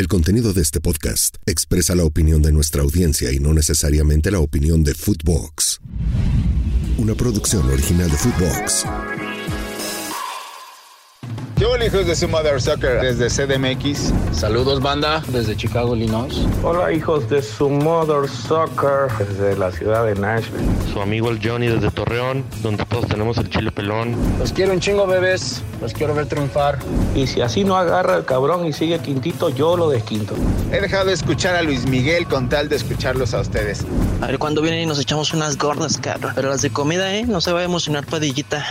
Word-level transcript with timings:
El 0.00 0.08
contenido 0.08 0.54
de 0.54 0.62
este 0.62 0.80
podcast 0.80 1.36
expresa 1.44 1.94
la 1.94 2.04
opinión 2.04 2.40
de 2.40 2.52
nuestra 2.52 2.80
audiencia 2.80 3.32
y 3.32 3.38
no 3.38 3.52
necesariamente 3.52 4.30
la 4.30 4.40
opinión 4.40 4.82
de 4.82 4.94
Footbox. 4.94 5.78
Una 6.96 7.14
producción 7.14 7.68
original 7.68 8.10
de 8.10 8.16
Footbox. 8.16 8.86
Hijos 11.90 12.06
de 12.06 12.14
su 12.14 12.28
Mother 12.28 12.62
Soccer 12.62 13.00
desde 13.00 13.26
CDMX. 13.26 14.12
Saludos 14.30 14.80
banda 14.80 15.24
desde 15.26 15.56
Chicago, 15.56 15.96
Illinois. 15.96 16.32
Hola 16.62 16.92
hijos 16.92 17.28
de 17.28 17.42
su 17.42 17.68
Mother 17.68 18.30
Soccer 18.30 19.08
desde 19.18 19.56
la 19.56 19.72
ciudad 19.72 20.06
de 20.06 20.14
Nashville. 20.14 20.62
Su 20.92 21.00
amigo 21.00 21.30
el 21.30 21.40
Johnny 21.44 21.66
desde 21.66 21.90
Torreón, 21.90 22.44
donde 22.62 22.84
todos 22.84 23.08
tenemos 23.08 23.38
el 23.38 23.50
chile 23.50 23.72
pelón. 23.72 24.14
Los 24.38 24.52
quiero 24.52 24.72
un 24.72 24.78
chingo 24.78 25.04
bebés, 25.04 25.62
los 25.80 25.92
quiero 25.92 26.14
ver 26.14 26.26
triunfar. 26.26 26.78
Y 27.16 27.26
si 27.26 27.40
así 27.40 27.64
no 27.64 27.76
agarra 27.76 28.18
el 28.18 28.24
cabrón 28.24 28.66
y 28.66 28.72
sigue 28.72 29.00
quintito, 29.00 29.48
yo 29.48 29.76
lo 29.76 29.90
desquinto. 29.90 30.36
He 30.70 30.80
dejado 30.80 31.06
de 31.06 31.14
escuchar 31.14 31.56
a 31.56 31.62
Luis 31.62 31.86
Miguel 31.86 32.28
con 32.28 32.48
tal 32.48 32.68
de 32.68 32.76
escucharlos 32.76 33.34
a 33.34 33.40
ustedes. 33.40 33.84
A 34.20 34.28
ver 34.28 34.38
cuándo 34.38 34.62
vienen 34.62 34.82
y 34.82 34.86
nos 34.86 35.00
echamos 35.00 35.34
unas 35.34 35.58
gordas, 35.58 35.98
cabrón. 35.98 36.34
Pero 36.36 36.50
las 36.50 36.62
de 36.62 36.70
comida, 36.70 37.12
¿eh? 37.16 37.24
No 37.26 37.40
se 37.40 37.52
va 37.52 37.60
a 37.60 37.64
emocionar 37.64 38.06
padillita. 38.06 38.64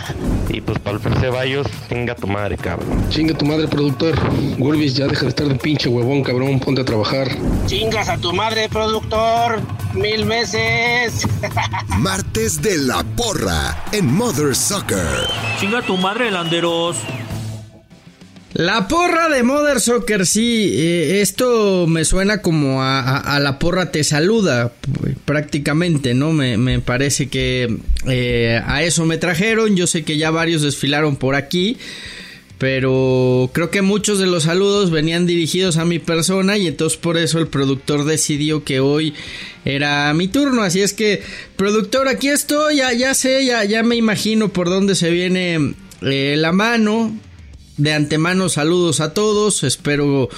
Y 0.48 0.62
pues 0.62 0.78
para 0.78 0.96
el 0.96 1.16
Ceballos, 1.20 1.66
tenga 1.88 2.14
tu 2.14 2.26
madre, 2.26 2.56
cabrón. 2.56 3.09
Chinga 3.10 3.34
tu 3.34 3.44
madre, 3.44 3.66
productor. 3.66 4.14
Wolvis, 4.56 4.94
ya 4.94 5.08
deja 5.08 5.22
de 5.22 5.30
estar 5.30 5.48
de 5.48 5.56
pinche 5.56 5.88
huevón, 5.88 6.22
cabrón. 6.22 6.60
Ponte 6.60 6.82
a 6.82 6.84
trabajar. 6.84 7.28
Chingas 7.66 8.08
a 8.08 8.16
tu 8.16 8.32
madre, 8.32 8.68
productor. 8.68 9.60
Mil 9.94 10.24
veces. 10.24 11.26
Martes 11.98 12.62
de 12.62 12.78
la 12.78 13.02
porra 13.16 13.84
en 13.90 14.06
Mother 14.06 14.54
Soccer. 14.54 15.26
Chinga 15.58 15.82
tu 15.82 15.96
madre, 15.96 16.30
Landeros. 16.30 16.98
La 18.52 18.86
porra 18.86 19.28
de 19.28 19.42
Mother 19.42 19.80
Soccer, 19.80 20.24
sí, 20.26 20.72
eh, 20.74 21.20
esto 21.20 21.86
me 21.88 22.04
suena 22.04 22.42
como 22.42 22.82
a, 22.82 23.38
la 23.40 23.58
porra 23.60 23.92
te 23.92 24.02
saluda, 24.02 24.72
prácticamente, 25.24 26.14
¿no? 26.14 26.32
Me, 26.32 26.56
me 26.56 26.80
parece 26.80 27.28
que 27.28 27.76
eh, 28.08 28.60
a 28.66 28.82
eso 28.82 29.04
me 29.06 29.18
trajeron, 29.18 29.76
yo 29.76 29.86
sé 29.86 30.02
que 30.02 30.16
ya 30.16 30.32
varios 30.32 30.62
desfilaron 30.62 31.14
por 31.14 31.36
aquí, 31.36 31.78
pero 32.60 33.48
creo 33.54 33.70
que 33.70 33.80
muchos 33.80 34.18
de 34.18 34.26
los 34.26 34.42
saludos 34.42 34.90
venían 34.90 35.26
dirigidos 35.26 35.78
a 35.78 35.86
mi 35.86 35.98
persona 35.98 36.58
y 36.58 36.66
entonces 36.66 36.98
por 36.98 37.16
eso 37.16 37.38
el 37.38 37.46
productor 37.48 38.04
decidió 38.04 38.64
que 38.64 38.80
hoy 38.80 39.14
era 39.64 40.12
mi 40.12 40.28
turno. 40.28 40.62
Así 40.62 40.82
es 40.82 40.92
que, 40.92 41.22
productor, 41.56 42.06
aquí 42.06 42.28
estoy, 42.28 42.76
ya, 42.76 42.92
ya 42.92 43.14
sé, 43.14 43.46
ya, 43.46 43.64
ya 43.64 43.82
me 43.82 43.96
imagino 43.96 44.50
por 44.50 44.68
dónde 44.68 44.94
se 44.94 45.08
viene 45.08 45.74
eh, 46.02 46.34
la 46.36 46.52
mano. 46.52 47.18
De 47.78 47.94
antemano 47.94 48.50
saludos 48.50 49.00
a 49.00 49.14
todos, 49.14 49.64
espero 49.64 50.28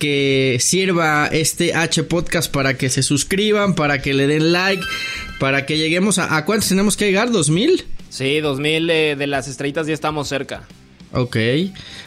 que 0.00 0.56
sirva 0.58 1.28
este 1.28 1.74
H 1.74 2.02
podcast 2.02 2.50
para 2.50 2.76
que 2.76 2.90
se 2.90 3.04
suscriban, 3.04 3.76
para 3.76 4.02
que 4.02 4.14
le 4.14 4.26
den 4.26 4.50
like, 4.50 4.82
para 5.38 5.64
que 5.64 5.78
lleguemos 5.78 6.18
a... 6.18 6.36
¿A 6.36 6.44
cuántos 6.44 6.70
tenemos 6.70 6.96
que 6.96 7.04
llegar? 7.04 7.30
¿2000? 7.30 7.84
Sí, 8.08 8.40
2000 8.40 8.90
eh, 8.90 9.14
de 9.16 9.26
las 9.28 9.46
estrellitas 9.46 9.86
ya 9.86 9.94
estamos 9.94 10.26
cerca. 10.26 10.66
Ok. 11.12 11.36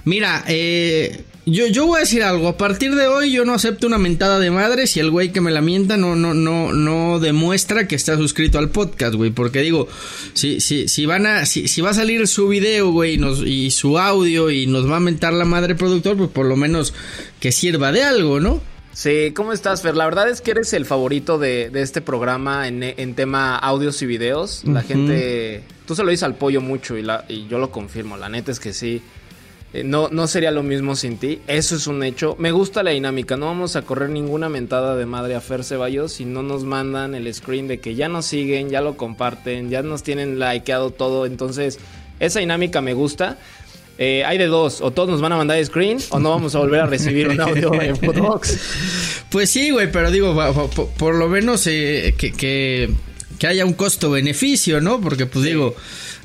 Mira, 0.05 0.43
eh, 0.47 1.23
yo, 1.45 1.65
yo 1.67 1.87
voy 1.87 1.97
a 1.97 1.99
decir 2.01 2.21
algo. 2.21 2.47
A 2.47 2.57
partir 2.57 2.93
de 2.95 3.07
hoy 3.07 3.31
yo 3.31 3.45
no 3.45 3.53
acepto 3.53 3.87
una 3.87 3.97
mentada 3.97 4.39
de 4.39 4.51
madre 4.51 4.85
si 4.85 4.99
el 4.99 5.09
güey 5.09 5.31
que 5.31 5.41
me 5.41 5.49
la 5.49 5.61
mienta 5.61 5.97
no, 5.97 6.15
no, 6.15 6.35
no, 6.35 6.71
no 6.71 7.19
demuestra 7.19 7.87
que 7.87 7.95
está 7.95 8.15
suscrito 8.15 8.59
al 8.59 8.69
podcast, 8.69 9.15
güey. 9.15 9.31
Porque 9.31 9.61
digo, 9.61 9.87
si, 10.33 10.61
si, 10.61 10.87
si 10.87 11.05
van 11.07 11.25
a, 11.25 11.45
si, 11.45 11.67
si 11.67 11.81
va 11.81 11.89
a 11.89 11.95
salir 11.95 12.27
su 12.27 12.47
video, 12.47 12.91
güey, 12.91 13.19
y, 13.45 13.71
su 13.71 13.97
audio 13.97 14.51
y 14.51 14.67
nos 14.67 14.89
va 14.89 14.97
a 14.97 15.01
mentar 15.01 15.33
la 15.33 15.45
madre 15.45 15.73
productor, 15.73 16.15
pues 16.15 16.29
por 16.29 16.45
lo 16.45 16.55
menos 16.55 16.93
que 17.39 17.51
sirva 17.51 17.91
de 17.91 18.03
algo, 18.03 18.39
¿no? 18.39 18.61
Sí, 18.93 19.31
¿cómo 19.35 19.53
estás, 19.53 19.81
Fer? 19.81 19.95
La 19.95 20.05
verdad 20.05 20.29
es 20.29 20.41
que 20.41 20.51
eres 20.51 20.73
el 20.73 20.85
favorito 20.85 21.37
de, 21.39 21.71
este 21.73 22.01
programa 22.01 22.67
en, 22.67 23.15
tema 23.15 23.57
audios 23.57 24.01
y 24.01 24.05
videos. 24.05 24.63
La 24.65 24.81
gente 24.81 25.63
Tú 25.91 25.95
se 25.95 26.05
lo 26.05 26.11
dices 26.11 26.23
al 26.23 26.35
pollo 26.35 26.61
mucho 26.61 26.95
y, 26.97 27.01
la, 27.01 27.25
y 27.27 27.47
yo 27.47 27.57
lo 27.59 27.69
confirmo. 27.69 28.15
La 28.15 28.29
neta 28.29 28.49
es 28.49 28.61
que 28.61 28.71
sí. 28.71 29.01
Eh, 29.73 29.83
no, 29.83 30.07
no 30.07 30.25
sería 30.25 30.49
lo 30.49 30.63
mismo 30.63 30.95
sin 30.95 31.17
ti. 31.17 31.41
Eso 31.47 31.75
es 31.75 31.85
un 31.85 32.01
hecho. 32.01 32.37
Me 32.39 32.53
gusta 32.53 32.81
la 32.81 32.91
dinámica. 32.91 33.35
No 33.35 33.47
vamos 33.47 33.75
a 33.75 33.81
correr 33.81 34.09
ninguna 34.09 34.47
mentada 34.47 34.95
de 34.95 35.05
madre 35.05 35.35
a 35.35 35.41
Fer 35.41 35.65
Ceballos 35.65 36.13
si 36.13 36.23
no 36.23 36.43
nos 36.43 36.63
mandan 36.63 37.13
el 37.13 37.33
screen 37.33 37.67
de 37.67 37.81
que 37.81 37.95
ya 37.95 38.07
nos 38.07 38.25
siguen, 38.25 38.69
ya 38.69 38.79
lo 38.79 38.95
comparten, 38.95 39.69
ya 39.69 39.81
nos 39.81 40.01
tienen 40.01 40.39
likeado 40.39 40.91
todo. 40.91 41.25
Entonces, 41.25 41.77
esa 42.21 42.39
dinámica 42.39 42.79
me 42.79 42.93
gusta. 42.93 43.37
Eh, 44.03 44.23
hay 44.25 44.39
de 44.39 44.47
dos, 44.47 44.81
o 44.81 44.89
todos 44.89 45.09
nos 45.09 45.21
van 45.21 45.31
a 45.33 45.37
mandar 45.37 45.63
screen 45.63 45.99
o 46.09 46.19
no 46.19 46.31
vamos 46.31 46.55
a 46.55 46.57
volver 46.57 46.79
a 46.79 46.87
recibir 46.87 47.27
un 47.27 47.39
audio 47.39 47.71
en 47.79 47.95
Footbox. 47.95 48.57
Pues 49.29 49.51
sí, 49.51 49.69
güey, 49.69 49.91
pero 49.91 50.09
digo, 50.09 50.35
por, 50.97 51.13
lo 51.13 51.29
menos 51.29 51.67
eh, 51.67 52.15
que 52.17 52.89
que 53.41 53.47
haya 53.47 53.65
un 53.65 53.73
costo-beneficio, 53.73 54.81
¿no? 54.81 55.01
Porque 55.01 55.25
pues 55.25 55.43
digo, 55.43 55.75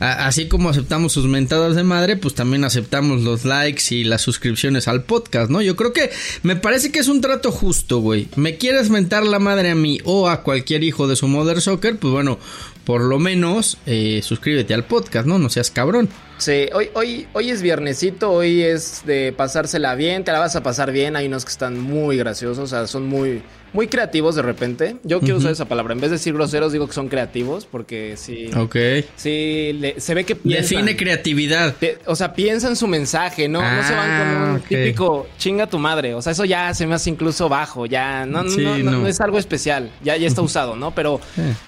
así 0.00 0.48
como 0.48 0.68
aceptamos 0.68 1.12
sus 1.12 1.26
mentadas 1.26 1.74
de 1.74 1.82
madre, 1.82 2.16
pues 2.16 2.34
también 2.34 2.64
aceptamos 2.64 3.22
los 3.22 3.44
likes 3.44 3.94
y 3.94 4.04
las 4.04 4.22
suscripciones 4.22 4.88
al 4.88 5.04
podcast, 5.04 5.50
¿no? 5.50 5.62
Yo 5.62 5.76
creo 5.76 5.92
que 5.92 6.10
me 6.42 6.56
parece 6.56 6.92
que 6.92 6.98
es 6.98 7.08
un 7.08 7.20
trato 7.20 7.50
justo, 7.50 8.00
güey. 8.00 8.28
¿Me 8.36 8.56
quieres 8.56 8.90
mentar 8.90 9.24
la 9.24 9.38
madre 9.38 9.70
a 9.70 9.74
mí 9.74 10.00
o 10.04 10.28
a 10.28 10.42
cualquier 10.42 10.84
hijo 10.84 11.08
de 11.08 11.16
su 11.16 11.28
Mother 11.28 11.60
Soccer? 11.60 11.96
Pues 11.96 12.12
bueno, 12.12 12.38
por 12.84 13.02
lo 13.02 13.18
menos 13.18 13.78
eh, 13.84 14.20
suscríbete 14.22 14.72
al 14.72 14.84
podcast, 14.84 15.26
¿no? 15.26 15.38
No 15.38 15.48
seas 15.50 15.70
cabrón. 15.70 16.08
Sí, 16.38 16.68
hoy, 16.72 16.90
hoy, 16.94 17.26
hoy 17.32 17.50
es 17.50 17.62
viernesito, 17.62 18.30
hoy 18.30 18.62
es 18.62 19.02
de 19.06 19.32
pasársela 19.36 19.94
bien, 19.94 20.22
te 20.22 20.32
la 20.32 20.38
vas 20.38 20.54
a 20.54 20.62
pasar 20.62 20.92
bien. 20.92 21.16
Hay 21.16 21.26
unos 21.26 21.44
que 21.44 21.50
están 21.50 21.80
muy 21.80 22.16
graciosos, 22.16 22.58
o 22.58 22.66
sea, 22.66 22.86
son 22.86 23.06
muy, 23.06 23.42
muy 23.76 23.88
creativos 23.88 24.34
de 24.34 24.40
repente. 24.40 24.96
Yo 25.04 25.20
quiero 25.20 25.36
usar 25.36 25.52
esa 25.52 25.66
palabra. 25.66 25.92
En 25.92 26.00
vez 26.00 26.08
de 26.08 26.16
decir 26.16 26.32
groseros, 26.32 26.72
digo 26.72 26.86
que 26.86 26.94
son 26.94 27.08
creativos, 27.08 27.66
porque 27.66 28.14
sí. 28.16 28.50
Ok. 28.56 28.74
Sí, 29.16 29.78
se 29.98 30.14
ve 30.14 30.24
que 30.24 30.34
piensan. 30.34 30.78
Define 30.78 30.96
creatividad. 30.96 31.74
o 32.06 32.16
sea, 32.16 32.32
piensan 32.32 32.74
su 32.74 32.86
mensaje, 32.86 33.48
¿no? 33.48 33.60
no 33.60 33.82
se 33.86 33.94
van 33.94 34.18
con 34.18 34.28
un 34.28 34.56
ah, 34.56 34.60
típico 34.66 35.26
chinga 35.36 35.66
tu 35.66 35.78
madre. 35.78 36.14
O 36.14 36.22
sea, 36.22 36.32
eso 36.32 36.46
ya 36.46 36.72
se 36.72 36.86
me 36.86 36.94
hace 36.94 37.10
incluso 37.10 37.50
bajo. 37.50 37.84
Ya 37.84 38.24
no, 38.24 38.44
no, 38.44 38.78
no, 38.78 39.06
es 39.06 39.20
algo 39.20 39.38
especial. 39.38 39.90
Ya, 40.02 40.16
ya 40.16 40.26
está 40.26 40.40
usado, 40.40 40.74
¿no? 40.74 40.94
Pero 40.94 41.20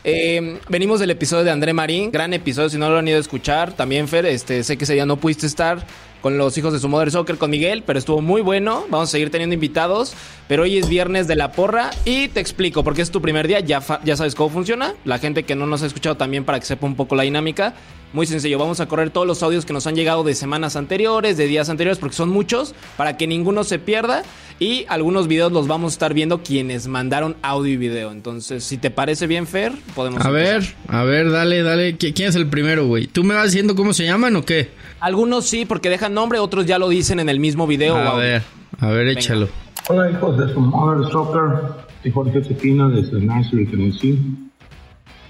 eh, 0.03 0.59
venimos 0.71 1.01
del 1.01 1.11
episodio 1.11 1.45
de 1.45 1.51
André 1.51 1.75
Marín. 1.75 2.11
Gran 2.11 2.33
episodio, 2.33 2.71
si 2.71 2.79
no 2.79 2.89
lo 2.89 2.97
han 2.97 3.07
ido 3.07 3.19
a 3.19 3.21
escuchar. 3.21 3.75
También, 3.75 4.09
Fer, 4.09 4.25
este, 4.25 4.65
sé 4.65 4.79
que 4.79 4.85
ese 4.85 4.95
día 4.95 5.05
no 5.05 5.19
pudiste 5.19 5.47
estar 5.47 5.85
con 6.21 6.39
los 6.39 6.57
hijos 6.59 6.73
de 6.73 6.79
su 6.79 6.89
Mother 6.89 7.11
Soccer 7.11 7.39
con 7.39 7.51
Miguel, 7.51 7.83
pero 7.87 7.99
estuvo 7.99 8.21
muy 8.21 8.43
bueno. 8.43 8.85
Vamos 8.91 9.09
a 9.09 9.13
seguir 9.13 9.31
teniendo 9.31 9.55
invitados, 9.55 10.15
pero 10.47 10.65
hoy 10.65 10.79
es 10.79 10.89
viernes 10.89 11.27
de 11.27 11.37
la 11.37 11.53
porra 11.53 11.91
y 12.05 12.29
te 12.29 12.41
explico, 12.41 12.85
porque 12.85 13.03
es 13.03 13.11
tu 13.11 13.21
primer 13.23 13.47
día, 13.47 13.61
ya, 13.61 13.83
ya 14.05 14.17
sabes 14.17 14.35
cómo 14.35 14.51
funciona. 14.51 14.95
La 15.05 15.19
gente 15.19 15.45
que 15.45 15.55
no 15.55 15.67
nos 15.67 15.83
ha 15.83 15.87
escuchado 15.87 16.17
también 16.17 16.45
para 16.45 16.59
que 16.61 16.67
sepa 16.67 16.87
un 16.87 16.97
poco 16.97 17.15
la 17.15 17.23
dinámica. 17.23 17.75
Muy 18.13 18.27
sencillo, 18.27 18.59
vamos 18.59 18.81
a 18.81 18.87
correr 18.87 19.11
todos 19.11 19.27
los 19.27 19.43
audios 19.43 19.67
que 19.67 19.75
nos 19.75 19.87
han 19.87 19.95
llegado 19.95 20.25
de 20.25 20.35
semanas 20.35 20.77
anteriores, 20.77 21.37
de 21.37 21.47
días 21.47 21.69
anteriores, 21.69 21.99
porque 21.99 22.17
son 22.17 22.31
muchos, 22.31 22.75
para 22.97 23.17
que 23.19 23.27
ninguno 23.27 23.65
se 23.65 23.79
pierda. 23.79 24.23
Y 24.59 24.87
algunos 24.89 25.29
videos 25.29 25.53
los 25.53 25.69
vamos 25.69 25.93
a 25.93 25.95
estar 25.95 26.15
viendo 26.15 26.43
quienes 26.43 26.89
mandaron 26.89 27.37
audio 27.43 27.73
y 27.73 27.77
video. 27.77 28.11
Entonces, 28.11 28.65
si 28.65 28.77
te 28.77 28.91
parece 28.91 29.27
bien, 29.27 29.47
Fer, 29.47 29.73
podemos. 29.95 30.25
A 30.25 30.31
ver, 30.31 30.65
a 30.89 31.05
ver, 31.05 31.31
dale, 31.31 31.63
dale. 31.63 31.97
¿Quién 31.97 32.29
es 32.29 32.35
el 32.35 32.49
primero, 32.49 32.87
güey? 32.87 33.07
¿Tú 33.07 33.23
me 33.23 33.35
vas 33.35 33.45
diciendo 33.45 33.77
cómo 33.77 33.93
se 33.93 34.05
llaman 34.05 34.35
o 34.37 34.45
qué? 34.45 34.71
Algunos 35.01 35.47
sí, 35.47 35.65
porque 35.65 35.91
dejan 35.91 36.15
nombre, 36.15 36.39
otros 36.39 36.67
ya 36.67 36.79
lo 36.79 36.89
dicen 36.89 37.21
en 37.21 37.29
el 37.29 37.39
mismo 37.39 37.67
video. 37.67 37.95
A 37.97 38.17
ver, 38.17 38.43
a 38.81 38.89
ver, 38.89 39.09
échalo. 39.09 39.49
Hola, 39.89 40.11
hijos 40.11 40.39
de 40.39 40.53
su 40.53 40.61
Mother 40.61 41.11
Soccer. 41.13 41.87
Soy 42.03 42.11
Jorge 42.11 42.43
Cepina 42.43 42.89
desde 42.89 43.21
Nashville, 43.21 43.67
Tennessee. 43.67 44.19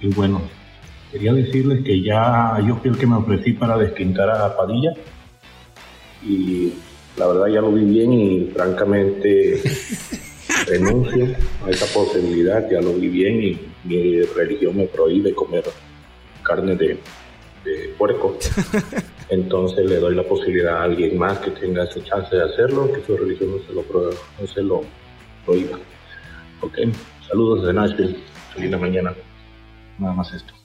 Y 0.01 0.09
bueno, 0.09 0.41
quería 1.11 1.33
decirles 1.33 1.85
que 1.85 2.03
ya 2.03 2.59
yo 2.67 2.77
fui 2.77 2.91
el 2.91 2.99
que 2.99 3.07
me 3.07 3.17
ofrecí 3.17 3.53
para 3.53 3.77
desquintar 3.77 4.31
a 4.31 4.57
Padilla. 4.57 4.93
Y 6.25 6.73
la 7.17 7.27
verdad 7.27 7.47
ya 7.47 7.61
lo 7.61 7.73
vi 7.73 7.85
bien 7.85 8.13
y 8.13 8.45
francamente 8.47 9.63
renuncio 10.67 11.27
a 11.65 11.71
esa 11.71 11.87
posibilidad. 11.93 12.69
Ya 12.71 12.81
lo 12.81 12.95
vi 12.95 13.09
bien 13.09 13.43
y 13.43 13.61
mi 13.85 14.23
religión 14.23 14.77
me 14.77 14.87
prohíbe 14.87 15.35
comer 15.35 15.65
carne 16.43 16.77
de, 16.77 16.99
de 17.65 17.95
puerco. 17.97 18.39
Entonces 19.29 19.85
le 19.87 19.97
doy 19.97 20.15
la 20.15 20.23
posibilidad 20.23 20.79
a 20.79 20.85
alguien 20.85 21.19
más 21.19 21.39
que 21.39 21.51
tenga 21.51 21.85
esa 21.85 22.03
chance 22.03 22.35
de 22.35 22.43
hacerlo, 22.43 22.91
que 22.91 23.03
su 23.03 23.17
religión 23.17 23.51
no 23.51 23.59
se 23.67 23.73
lo, 23.73 24.11
no 24.41 24.47
se 24.47 24.63
lo 24.63 24.83
prohíba. 25.45 25.79
Ok, 26.63 26.79
saludos 27.29 27.67
de 27.67 27.73
Nashville. 27.73 28.17
Feliz 28.55 28.79
mañana. 28.79 29.15
Nada 29.99 30.15
más 30.15 30.33
esto. 30.33 30.58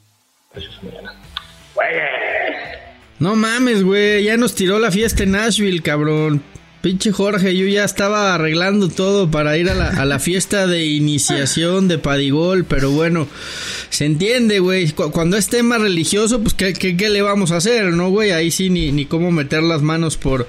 No 3.20 3.36
mames, 3.36 3.84
güey, 3.84 4.24
ya 4.24 4.38
nos 4.38 4.56
tiró 4.56 4.80
la 4.80 4.92
fiesta 4.92 5.24
en 5.24 5.32
Nashville, 5.32 5.82
cabrón. 5.82 6.44
Pinche 6.82 7.14
Jorge, 7.14 7.56
yo 7.56 7.66
ya 7.66 7.86
estaba 7.86 8.36
arreglando 8.36 8.90
todo 8.90 9.32
para 9.32 9.58
ir 9.58 9.70
a 9.70 10.06
la, 10.06 10.20
fiesta 10.20 10.68
de 10.68 10.86
iniciación 10.86 11.88
de 11.88 11.98
Padigol, 11.98 12.66
pero 12.66 12.92
bueno, 12.92 13.30
se 13.90 14.04
entiende, 14.04 14.60
güey. 14.60 14.92
Cuando 14.92 15.38
es 15.38 15.48
tema 15.48 15.78
religioso, 15.78 16.42
pues 16.42 16.54
¿qué, 16.54 16.74
qué, 16.74 17.10
le 17.10 17.22
vamos 17.22 17.52
a 17.52 17.58
hacer, 17.58 17.86
no, 17.94 18.10
güey? 18.10 18.32
Ahí 18.32 18.52
sí 18.52 18.70
ni, 18.70 18.92
ni 18.92 19.06
cómo 19.06 19.32
meter 19.32 19.64
las 19.64 19.82
manos 19.82 20.18
por, 20.18 20.46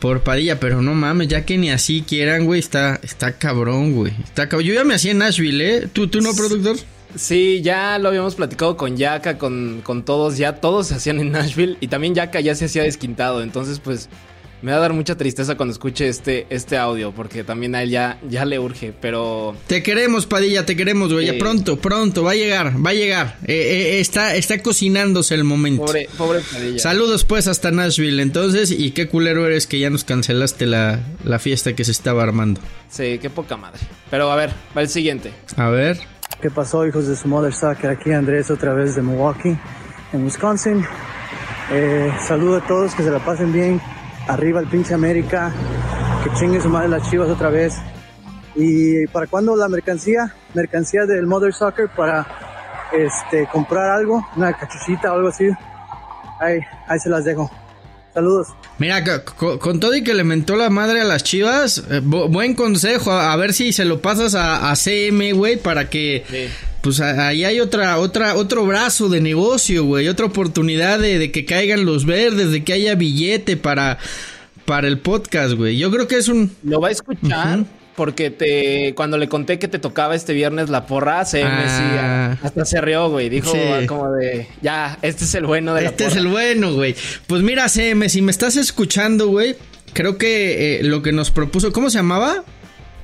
por 0.00 0.20
Padilla, 0.20 0.60
pero 0.60 0.82
no 0.82 0.92
mames, 0.92 1.28
ya 1.28 1.46
que 1.46 1.56
ni 1.56 1.70
así 1.70 2.04
quieran, 2.06 2.44
güey, 2.44 2.60
está, 2.60 3.00
está 3.02 3.38
cabrón, 3.38 3.94
güey. 3.94 4.12
Está 4.22 4.50
cabrón. 4.50 4.68
Yo 4.68 4.74
ya 4.74 4.84
me 4.84 4.92
hacía 4.92 5.12
en 5.12 5.18
Nashville, 5.18 5.76
¿eh? 5.76 5.88
¿Tú, 5.90 6.08
tú 6.08 6.20
no, 6.20 6.34
productor? 6.36 6.76
Sí, 7.16 7.60
ya 7.62 7.98
lo 7.98 8.08
habíamos 8.08 8.34
platicado 8.34 8.76
con 8.76 8.96
Yaka, 8.96 9.38
con, 9.38 9.80
con 9.82 10.04
todos, 10.04 10.36
ya 10.36 10.56
todos 10.56 10.88
se 10.88 10.94
hacían 10.94 11.20
en 11.20 11.32
Nashville 11.32 11.76
y 11.80 11.88
también 11.88 12.14
Yaka 12.14 12.40
ya 12.40 12.54
se 12.54 12.66
hacía 12.66 12.82
desquintado, 12.82 13.42
entonces 13.42 13.80
pues 13.80 14.08
me 14.64 14.72
va 14.72 14.78
a 14.78 14.80
dar 14.80 14.94
mucha 14.94 15.14
tristeza 15.14 15.56
cuando 15.56 15.74
escuche 15.74 16.08
este, 16.08 16.46
este 16.48 16.78
audio, 16.78 17.12
porque 17.12 17.44
también 17.44 17.74
a 17.74 17.82
él 17.82 17.90
ya, 17.90 18.18
ya 18.26 18.46
le 18.46 18.58
urge, 18.58 18.94
pero... 18.98 19.54
Te 19.66 19.82
queremos, 19.82 20.24
Padilla, 20.24 20.64
te 20.64 20.74
queremos, 20.74 21.12
güey. 21.12 21.38
Pronto, 21.38 21.78
pronto, 21.78 22.22
va 22.22 22.30
a 22.30 22.34
llegar, 22.34 22.74
va 22.84 22.90
a 22.90 22.94
llegar. 22.94 23.36
Eh, 23.44 23.52
eh, 23.52 24.00
está, 24.00 24.34
está 24.34 24.62
cocinándose 24.62 25.34
el 25.34 25.44
momento. 25.44 25.84
Pobre, 25.84 26.08
pobre 26.16 26.40
Padilla. 26.40 26.78
Saludos 26.78 27.24
pues 27.24 27.46
hasta 27.46 27.72
Nashville, 27.72 28.22
entonces, 28.22 28.70
y 28.70 28.92
qué 28.92 29.06
culero 29.06 29.46
eres 29.46 29.66
que 29.66 29.78
ya 29.78 29.90
nos 29.90 30.04
cancelaste 30.04 30.64
la, 30.64 31.00
la 31.24 31.38
fiesta 31.38 31.76
que 31.76 31.84
se 31.84 31.92
estaba 31.92 32.22
armando. 32.22 32.62
Sí, 32.88 33.18
qué 33.20 33.28
poca 33.28 33.58
madre. 33.58 33.80
Pero 34.10 34.32
a 34.32 34.36
ver, 34.36 34.50
va 34.74 34.80
el 34.80 34.88
siguiente. 34.88 35.30
A 35.56 35.68
ver. 35.68 36.13
¿Qué 36.40 36.50
pasó, 36.50 36.86
hijos 36.86 37.08
de 37.08 37.16
su 37.16 37.28
Mother 37.28 37.52
Soccer? 37.52 37.90
Aquí 37.90 38.12
Andrés 38.12 38.50
otra 38.50 38.74
vez 38.74 38.94
de 38.94 39.02
Milwaukee, 39.02 39.58
en 40.12 40.24
Wisconsin. 40.24 40.84
Eh, 41.70 42.12
saludo 42.26 42.58
a 42.58 42.66
todos, 42.66 42.94
que 42.94 43.02
se 43.02 43.10
la 43.10 43.18
pasen 43.24 43.52
bien 43.52 43.80
Arriba 44.28 44.60
el 44.60 44.66
pinche 44.66 44.94
América. 44.94 45.52
Que 46.22 46.30
chingue 46.38 46.60
su 46.60 46.68
madre 46.68 46.88
las 46.88 47.08
chivas 47.10 47.28
otra 47.28 47.50
vez. 47.50 47.76
¿Y 48.54 49.06
para 49.08 49.26
cuándo 49.26 49.54
la 49.56 49.68
mercancía? 49.68 50.34
Mercancía 50.54 51.04
del 51.06 51.26
Mother 51.26 51.52
Soccer 51.52 51.90
para 51.94 52.26
este, 52.92 53.46
comprar 53.48 53.90
algo, 53.90 54.26
una 54.36 54.52
cachuchita 54.52 55.12
o 55.12 55.16
algo 55.16 55.28
así. 55.28 55.48
Ahí, 56.40 56.60
ahí 56.88 56.98
se 56.98 57.10
las 57.10 57.24
dejo. 57.24 57.50
Saludos. 58.14 58.48
Mira, 58.78 59.02
con, 59.24 59.80
todo 59.80 59.94
y 59.94 60.04
que 60.04 60.14
le 60.14 60.22
mentó 60.22 60.54
la 60.54 60.70
madre 60.70 61.00
a 61.00 61.04
las 61.04 61.24
chivas, 61.24 61.82
eh, 61.90 62.00
buen 62.00 62.54
consejo. 62.54 63.10
A, 63.10 63.34
ver 63.34 63.52
si 63.52 63.72
se 63.72 63.84
lo 63.84 64.00
pasas 64.00 64.36
a, 64.36 64.72
CM, 64.76 65.32
güey, 65.32 65.56
para 65.56 65.90
que. 65.90 66.50
Pues 66.80 67.00
ahí 67.00 67.44
hay 67.44 67.60
otra, 67.60 67.98
otra, 67.98 68.36
otro 68.36 68.66
brazo 68.66 69.08
de 69.08 69.20
negocio, 69.20 69.84
güey. 69.84 70.06
Otra 70.08 70.26
oportunidad 70.26 71.00
de, 71.00 71.32
que 71.32 71.44
caigan 71.44 71.84
los 71.84 72.06
verdes, 72.06 72.50
de 72.50 72.62
que 72.62 72.74
haya 72.74 72.94
billete 72.94 73.56
para, 73.56 73.98
para 74.64 74.86
el 74.86 74.98
podcast, 74.98 75.54
güey. 75.54 75.76
Yo 75.76 75.90
creo 75.90 76.06
que 76.06 76.18
es 76.18 76.28
un. 76.28 76.54
Lo 76.62 76.80
va 76.80 76.88
a 76.88 76.92
escuchar 76.92 77.64
porque 77.96 78.30
te 78.30 78.94
cuando 78.94 79.18
le 79.18 79.28
conté 79.28 79.58
que 79.58 79.68
te 79.68 79.78
tocaba 79.78 80.14
este 80.14 80.32
viernes 80.32 80.70
la 80.70 80.86
porra, 80.86 81.24
se 81.24 81.42
ah. 81.42 82.36
hasta 82.42 82.64
se 82.64 82.80
rió, 82.80 83.08
güey. 83.10 83.28
Dijo 83.28 83.52
como 83.86 84.12
de, 84.12 84.48
ya, 84.62 84.98
este 85.02 85.24
es 85.24 85.34
el 85.34 85.46
bueno 85.46 85.74
de 85.74 85.82
la 85.82 85.88
Este 85.90 86.06
es 86.06 86.16
el 86.16 86.28
bueno, 86.28 86.72
güey. 86.74 86.94
Pues 87.26 87.42
mira, 87.42 87.68
CM, 87.68 88.08
si 88.08 88.22
me 88.22 88.30
estás 88.30 88.56
escuchando, 88.56 89.28
güey, 89.28 89.56
creo 89.92 90.18
que 90.18 90.80
eh, 90.80 90.82
lo 90.82 91.02
que 91.02 91.12
nos 91.12 91.30
propuso, 91.30 91.72
¿cómo 91.72 91.90
se 91.90 91.98
llamaba? 91.98 92.44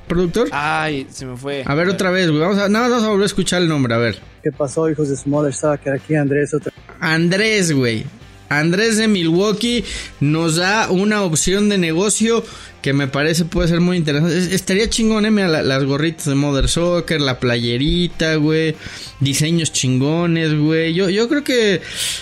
Productor. 0.09 0.49
Ay, 0.51 1.07
se 1.11 1.25
me 1.25 1.37
fue. 1.37 1.63
A 1.65 1.75
ver, 1.75 1.89
otra 1.89 2.11
vez, 2.11 2.29
güey. 2.29 2.41
Vamos 2.41 2.59
a, 2.59 2.69
nada, 2.69 2.89
vamos 2.89 3.05
a 3.05 3.09
volver 3.11 3.23
a 3.23 3.27
escuchar 3.27 3.63
el 3.63 3.69
nombre, 3.69 3.95
a 3.95 3.99
ver. 3.99 4.19
¿Qué 4.43 4.51
pasó, 4.51 4.91
hijos 4.91 5.09
de 5.09 5.17
Smother 5.17 5.55
Soccer? 5.55 5.93
Aquí 5.93 6.17
Andrés 6.17 6.53
otra. 6.53 6.73
Andrés, 6.99 7.73
güey. 7.73 8.05
Andrés 8.50 8.97
de 8.97 9.08
Milwaukee 9.08 9.85
nos 10.19 10.56
da 10.56 10.91
una 10.91 11.23
opción 11.23 11.69
de 11.69 11.79
negocio 11.79 12.44
que 12.82 12.93
me 12.93 13.06
parece 13.06 13.44
puede 13.44 13.69
ser 13.69 13.81
muy 13.81 13.97
interesante. 13.97 14.55
estaría 14.55 14.88
chingón, 14.91 15.25
eh, 15.25 15.49
las 15.62 15.85
gorritas 15.85 16.26
de 16.26 16.35
Mother 16.35 16.69
Soccer, 16.69 17.20
la 17.20 17.38
playerita, 17.38 18.35
güey, 18.37 18.75
diseños 19.20 19.73
chingones, 19.73 20.58
güey. 20.58 20.94
Yo, 20.94 21.08
yo 21.11 21.29
creo 21.29 21.44
que 21.44 21.81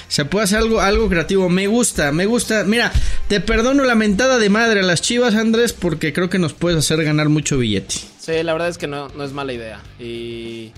se 0.08 0.24
puede 0.24 0.44
hacer 0.44 0.58
algo, 0.58 0.80
algo 0.80 1.08
creativo. 1.08 1.48
Me 1.48 1.66
gusta, 1.66 2.12
me 2.12 2.26
gusta. 2.26 2.64
Mira, 2.64 2.92
te 3.28 3.40
perdono 3.40 3.84
la 3.84 3.94
mentada 3.94 4.38
de 4.38 4.50
madre 4.50 4.80
a 4.80 4.82
las 4.82 5.00
chivas, 5.00 5.34
Andrés, 5.34 5.72
porque 5.72 6.12
creo 6.12 6.28
que 6.28 6.38
nos 6.38 6.52
puedes 6.52 6.78
hacer 6.78 7.02
ganar 7.04 7.28
mucho 7.28 7.56
billete. 7.56 7.94
Sí, 8.18 8.42
la 8.42 8.52
verdad 8.52 8.68
es 8.68 8.76
que 8.78 8.86
no, 8.86 9.08
no 9.08 9.24
es 9.24 9.32
mala 9.32 9.52
idea. 9.52 9.80
Y 9.98 10.72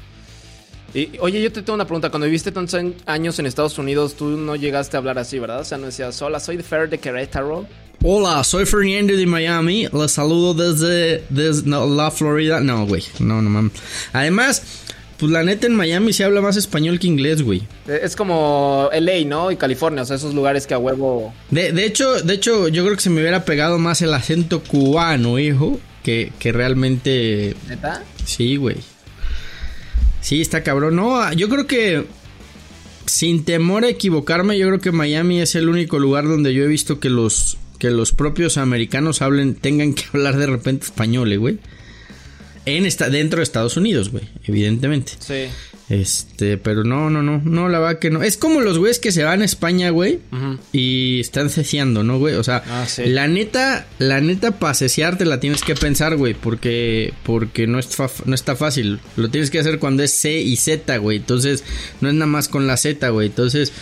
oye, 1.21 1.43
yo 1.43 1.53
te 1.53 1.63
tengo 1.63 1.75
una 1.75 1.87
pregunta. 1.87 2.11
Cuando 2.11 2.27
viviste 2.27 2.53
tantos 2.53 2.81
años 3.07 3.39
en 3.39 3.47
Estados 3.47 3.79
Unidos, 3.79 4.15
tú 4.15 4.29
no 4.31 4.57
llegaste 4.57 4.97
a 4.97 4.99
hablar 4.99 5.19
así, 5.19 5.39
¿verdad? 5.39 5.61
O 5.61 5.65
sea, 5.65 5.79
no 5.79 5.87
decías, 5.87 6.21
hola, 6.23 6.41
soy 6.41 6.57
de 6.57 6.63
Fer 6.63 6.89
de 6.89 6.99
Querétaro. 6.99 7.67
Hola, 8.03 8.43
soy 8.45 8.65
Fernando 8.65 9.15
de 9.15 9.27
Miami. 9.27 9.87
Les 9.93 10.13
saludo 10.13 10.55
desde, 10.55 11.23
desde 11.29 11.69
la 11.69 12.11
Florida. 12.11 12.61
No, 12.61 12.87
güey. 12.87 13.05
No, 13.19 13.43
no 13.43 13.51
mames. 13.51 13.73
Además, 14.15 14.63
pues 15.19 15.31
la 15.31 15.43
neta 15.43 15.67
en 15.67 15.75
Miami 15.75 16.15
se 16.15 16.25
habla 16.25 16.41
más 16.41 16.57
español 16.57 16.99
que 16.99 17.07
inglés, 17.07 17.43
güey. 17.43 17.59
Eh, 17.87 18.01
es 18.03 18.17
como 18.17 18.89
LA, 18.91 19.27
¿no? 19.27 19.51
Y 19.51 19.57
California, 19.57 20.03
o 20.03 20.07
sea, 20.07 20.17
esos 20.17 20.33
lugares 20.33 20.67
que 20.67 20.73
a 20.73 20.79
huevo. 20.79 21.35
De, 21.51 21.73
de 21.73 21.85
hecho, 21.85 22.23
de 22.23 22.33
hecho, 22.33 22.69
yo 22.69 22.85
creo 22.85 22.97
que 22.97 23.03
se 23.03 23.11
me 23.11 23.21
hubiera 23.21 23.45
pegado 23.45 23.79
más 23.79 24.01
el 24.01 24.15
acento 24.15 24.63
cubano, 24.63 25.39
hijo, 25.39 25.79
que, 26.03 26.33
que 26.39 26.53
realmente. 26.53 27.55
¿Neta? 27.69 28.03
Sí, 28.25 28.57
güey. 28.57 28.79
Sí, 30.21 30.41
está 30.41 30.63
cabrón. 30.63 30.97
No, 30.97 31.33
yo 31.33 31.49
creo 31.49 31.67
que 31.67 32.05
sin 33.07 33.45
temor 33.45 33.85
a 33.85 33.89
equivocarme, 33.89 34.59
yo 34.59 34.67
creo 34.69 34.81
que 34.81 34.93
Miami 34.93 35.41
es 35.41 35.55
el 35.55 35.69
único 35.69 35.99
lugar 35.99 36.29
donde 36.29 36.55
yo 36.55 36.65
he 36.65 36.69
visto 36.69 37.01
que 37.01 37.11
los 37.11 37.59
que 37.79 37.91
los 37.91 38.13
propios 38.13 38.59
americanos 38.59 39.23
hablen 39.23 39.55
tengan 39.55 39.95
que 39.95 40.05
hablar 40.13 40.37
de 40.37 40.47
repente 40.47 40.85
español, 40.85 41.33
eh, 41.33 41.39
güey. 41.39 41.59
En 42.67 42.85
esta, 42.85 43.09
dentro 43.09 43.39
de 43.39 43.45
Estados 43.45 43.77
Unidos, 43.79 44.11
güey, 44.11 44.29
evidentemente. 44.45 45.13
Sí. 45.19 45.47
Este, 45.91 46.57
pero 46.57 46.85
no, 46.85 47.11
no, 47.11 47.21
no, 47.21 47.43
no, 47.45 47.69
la 47.69 47.81
verdad 47.81 47.99
que 47.99 48.11
no. 48.11 48.23
Es 48.23 48.37
como 48.37 48.61
los 48.61 48.79
güeyes 48.79 49.01
que 49.01 49.11
se 49.11 49.25
van 49.25 49.43
a 49.43 49.45
España, 49.45 49.91
güey, 49.91 50.21
y 50.73 51.19
están 51.19 51.51
ceciando, 51.51 52.05
¿no, 52.05 52.21
güey? 52.21 52.37
O 52.37 52.45
sea, 52.45 52.63
ah, 52.69 52.87
la 53.05 53.27
neta, 53.27 53.89
la 53.99 54.21
neta, 54.21 54.53
para 54.53 54.75
ceciarte 54.75 55.25
la 55.25 55.41
tienes 55.41 55.63
que 55.63 55.75
pensar, 55.75 56.17
güey, 56.17 56.35
porque, 56.35 57.13
porque 57.25 57.67
no, 57.67 57.81
es 57.81 57.89
no 58.25 58.37
está 58.37 58.55
fácil. 58.55 59.01
Lo 59.17 59.31
tienes 59.31 59.51
que 59.51 59.59
hacer 59.59 59.81
cuando 59.81 60.05
es 60.05 60.13
C 60.13 60.41
y 60.41 60.55
Z, 60.55 60.97
güey. 60.99 61.17
Entonces, 61.17 61.65
no 62.01 62.09
es 62.09 62.15
nada 62.15 62.31
más 62.31 62.47
con 62.47 62.69
la 62.69 62.77
Z, 62.77 63.09
güey. 63.09 63.27
Entonces, 63.27 63.73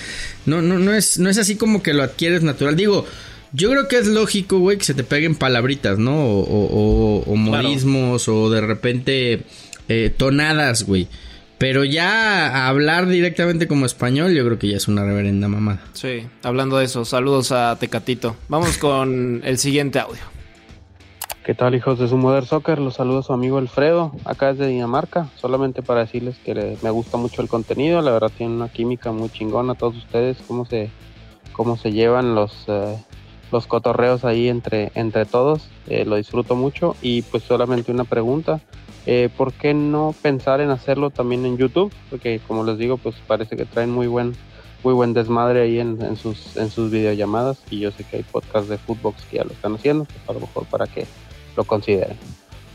no, 0.46 0.62
no, 0.62 0.78
no 0.78 0.94
es, 0.94 1.18
no 1.18 1.28
es 1.28 1.36
así 1.36 1.56
como 1.56 1.82
que 1.82 1.92
lo 1.92 2.02
adquieres 2.02 2.42
natural. 2.42 2.74
Digo, 2.74 3.04
yo 3.52 3.68
creo 3.68 3.86
que 3.86 3.98
es 3.98 4.06
lógico, 4.06 4.60
güey, 4.60 4.78
que 4.78 4.84
se 4.84 4.94
te 4.94 5.04
peguen 5.04 5.34
palabritas, 5.34 5.98
¿no? 5.98 6.16
O, 6.16 7.22
o, 7.26 7.36
modismos, 7.36 8.28
o 8.28 8.48
de 8.48 8.62
repente 8.62 9.42
eh, 9.90 10.10
tonadas, 10.16 10.84
güey. 10.84 11.06
Pero 11.58 11.82
ya 11.82 12.68
hablar 12.68 13.08
directamente 13.08 13.66
como 13.66 13.84
español, 13.84 14.32
yo 14.32 14.44
creo 14.44 14.58
que 14.60 14.68
ya 14.68 14.76
es 14.76 14.86
una 14.86 15.04
reverenda 15.04 15.48
mamada. 15.48 15.80
Sí, 15.92 16.26
hablando 16.44 16.78
de 16.78 16.84
eso, 16.84 17.04
saludos 17.04 17.50
a 17.50 17.76
Tecatito. 17.76 18.36
Vamos 18.48 18.78
con 18.78 19.42
el 19.44 19.58
siguiente 19.58 19.98
audio. 19.98 20.20
¿Qué 21.44 21.54
tal, 21.54 21.74
hijos 21.74 21.98
de 21.98 22.06
su 22.08 22.16
Mother 22.16 22.44
Soccer? 22.44 22.78
Los 22.78 22.96
saludo 22.96 23.20
a 23.20 23.22
su 23.22 23.32
amigo 23.32 23.58
Alfredo, 23.58 24.12
acá 24.24 24.52
desde 24.52 24.68
Dinamarca. 24.68 25.30
Solamente 25.36 25.82
para 25.82 26.00
decirles 26.00 26.36
que 26.44 26.76
me 26.82 26.90
gusta 26.90 27.16
mucho 27.16 27.42
el 27.42 27.48
contenido, 27.48 28.02
la 28.02 28.12
verdad 28.12 28.30
tiene 28.36 28.54
una 28.54 28.68
química 28.68 29.12
muy 29.12 29.30
chingona 29.30 29.72
a 29.72 29.76
todos 29.76 29.96
ustedes, 29.96 30.36
cómo 30.46 30.66
se, 30.66 30.90
cómo 31.52 31.76
se 31.76 31.90
llevan 31.90 32.34
los, 32.34 32.52
eh, 32.68 32.98
los 33.50 33.66
cotorreos 33.66 34.24
ahí 34.24 34.48
entre, 34.48 34.92
entre 34.94 35.24
todos. 35.24 35.70
Eh, 35.88 36.04
lo 36.04 36.16
disfruto 36.16 36.54
mucho 36.54 36.94
y 37.00 37.22
pues 37.22 37.42
solamente 37.44 37.90
una 37.90 38.04
pregunta. 38.04 38.60
Eh, 39.10 39.30
¿Por 39.34 39.54
qué 39.54 39.72
no 39.72 40.14
pensar 40.20 40.60
en 40.60 40.68
hacerlo 40.68 41.08
también 41.08 41.46
en 41.46 41.56
YouTube? 41.56 41.90
Porque 42.10 42.42
como 42.46 42.62
les 42.62 42.76
digo, 42.76 42.98
pues 42.98 43.14
parece 43.26 43.56
que 43.56 43.64
traen 43.64 43.90
muy 43.90 44.06
buen, 44.06 44.36
muy 44.84 44.92
buen 44.92 45.14
desmadre 45.14 45.62
ahí 45.62 45.80
en, 45.80 46.14
sus, 46.18 46.58
en 46.58 46.70
sus 46.70 46.90
videollamadas 46.90 47.56
y 47.70 47.78
yo 47.78 47.90
sé 47.90 48.04
que 48.04 48.18
hay 48.18 48.22
podcasts 48.22 48.68
de 48.68 48.76
Footbox 48.76 49.24
que 49.24 49.38
ya 49.38 49.44
lo 49.44 49.52
están 49.52 49.76
haciendo, 49.76 50.04
pues 50.04 50.28
a 50.28 50.34
lo 50.34 50.40
mejor 50.40 50.66
para 50.66 50.86
que 50.86 51.06
lo 51.56 51.64
consideren. 51.64 52.18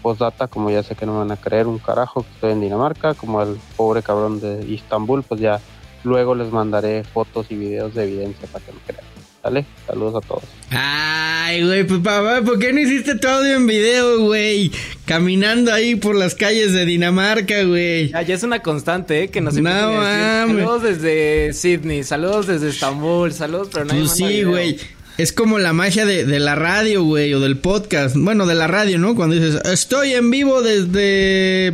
Postdata, 0.01 0.47
como 0.47 0.71
ya 0.71 0.81
sé 0.81 0.95
que 0.95 1.05
no 1.05 1.11
me 1.11 1.19
van 1.19 1.31
a 1.33 1.37
creer 1.37 1.67
un 1.67 1.77
carajo 1.77 2.23
que 2.23 2.29
estoy 2.33 2.53
en 2.53 2.61
Dinamarca, 2.61 3.13
como 3.13 3.39
el 3.43 3.59
pobre 3.77 4.01
cabrón 4.01 4.39
de 4.39 4.65
Istambul, 4.65 5.21
pues 5.21 5.39
ya 5.39 5.61
luego 6.03 6.33
les 6.33 6.51
mandaré 6.51 7.03
fotos 7.03 7.45
y 7.51 7.55
videos 7.57 7.93
de 7.93 8.05
evidencia 8.05 8.47
para 8.51 8.65
que 8.65 8.71
me 8.71 8.79
crean. 8.79 9.12
¿Sale? 9.43 9.65
Saludos 9.85 10.23
a 10.23 10.25
todos. 10.25 10.43
Ay, 10.69 11.65
güey, 11.65 11.83
pues 11.85 11.99
papá, 11.99 12.41
¿por 12.45 12.57
qué 12.59 12.71
no 12.71 12.79
hiciste 12.79 13.15
tu 13.15 13.27
audio 13.27 13.57
en 13.57 13.67
video, 13.67 14.21
güey? 14.21 14.71
Caminando 15.05 15.73
ahí 15.73 15.95
por 15.95 16.15
las 16.15 16.33
calles 16.33 16.71
de 16.71 16.85
Dinamarca, 16.85 17.63
güey. 17.63 18.07
Ya, 18.07 18.21
ya 18.21 18.35
es 18.35 18.43
una 18.43 18.61
constante, 18.61 19.23
¿eh? 19.23 19.27
Que 19.27 19.41
nos 19.41 19.55
no, 19.55 19.69
Saludos 19.69 20.83
desde 20.83 21.51
Sydney, 21.51 22.05
saludos 22.05 22.47
desde 22.47 22.69
Estambul, 22.69 23.33
saludos, 23.33 23.67
pero 23.73 23.83
no 23.83 23.93
Pues 23.93 24.11
sí, 24.11 24.43
güey. 24.43 24.77
Es 25.17 25.33
como 25.33 25.59
la 25.59 25.73
magia 25.73 26.05
de, 26.05 26.25
de 26.25 26.39
la 26.39 26.55
radio, 26.55 27.03
güey, 27.03 27.33
o 27.33 27.41
del 27.41 27.57
podcast. 27.57 28.15
Bueno, 28.15 28.45
de 28.45 28.55
la 28.55 28.67
radio, 28.67 28.97
¿no? 28.97 29.13
Cuando 29.13 29.35
dices, 29.35 29.61
estoy 29.65 30.13
en 30.13 30.31
vivo 30.31 30.61
desde 30.61 31.73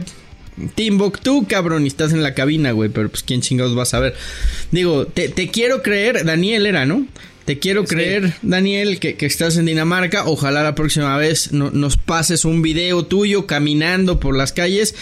Timbuktu, 0.73 1.45
cabrón, 1.47 1.83
y 1.83 1.87
estás 1.87 2.13
en 2.13 2.23
la 2.23 2.33
cabina, 2.33 2.71
güey, 2.71 2.89
pero 2.89 3.09
pues 3.09 3.21
quién 3.21 3.41
chingados 3.41 3.75
vas 3.75 3.93
a 3.93 3.99
ver. 3.99 4.15
Digo, 4.71 5.05
te, 5.05 5.29
te 5.29 5.49
quiero 5.49 5.83
creer, 5.83 6.25
Daniel 6.25 6.65
era, 6.65 6.87
¿no? 6.87 7.05
Te 7.49 7.57
quiero 7.57 7.83
creer, 7.83 8.35
Daniel, 8.43 8.99
que, 8.99 9.17
estás 9.21 9.57
en 9.57 9.65
Dinamarca. 9.65 10.25
Ojalá 10.27 10.61
la 10.61 10.75
próxima 10.75 11.17
vez 11.17 11.51
nos 11.51 11.97
pases 11.97 12.45
un 12.45 12.61
video 12.61 13.07
tuyo 13.07 13.47
caminando 13.47 14.19
por 14.19 14.37
las 14.37 14.53
calles. 14.53 14.93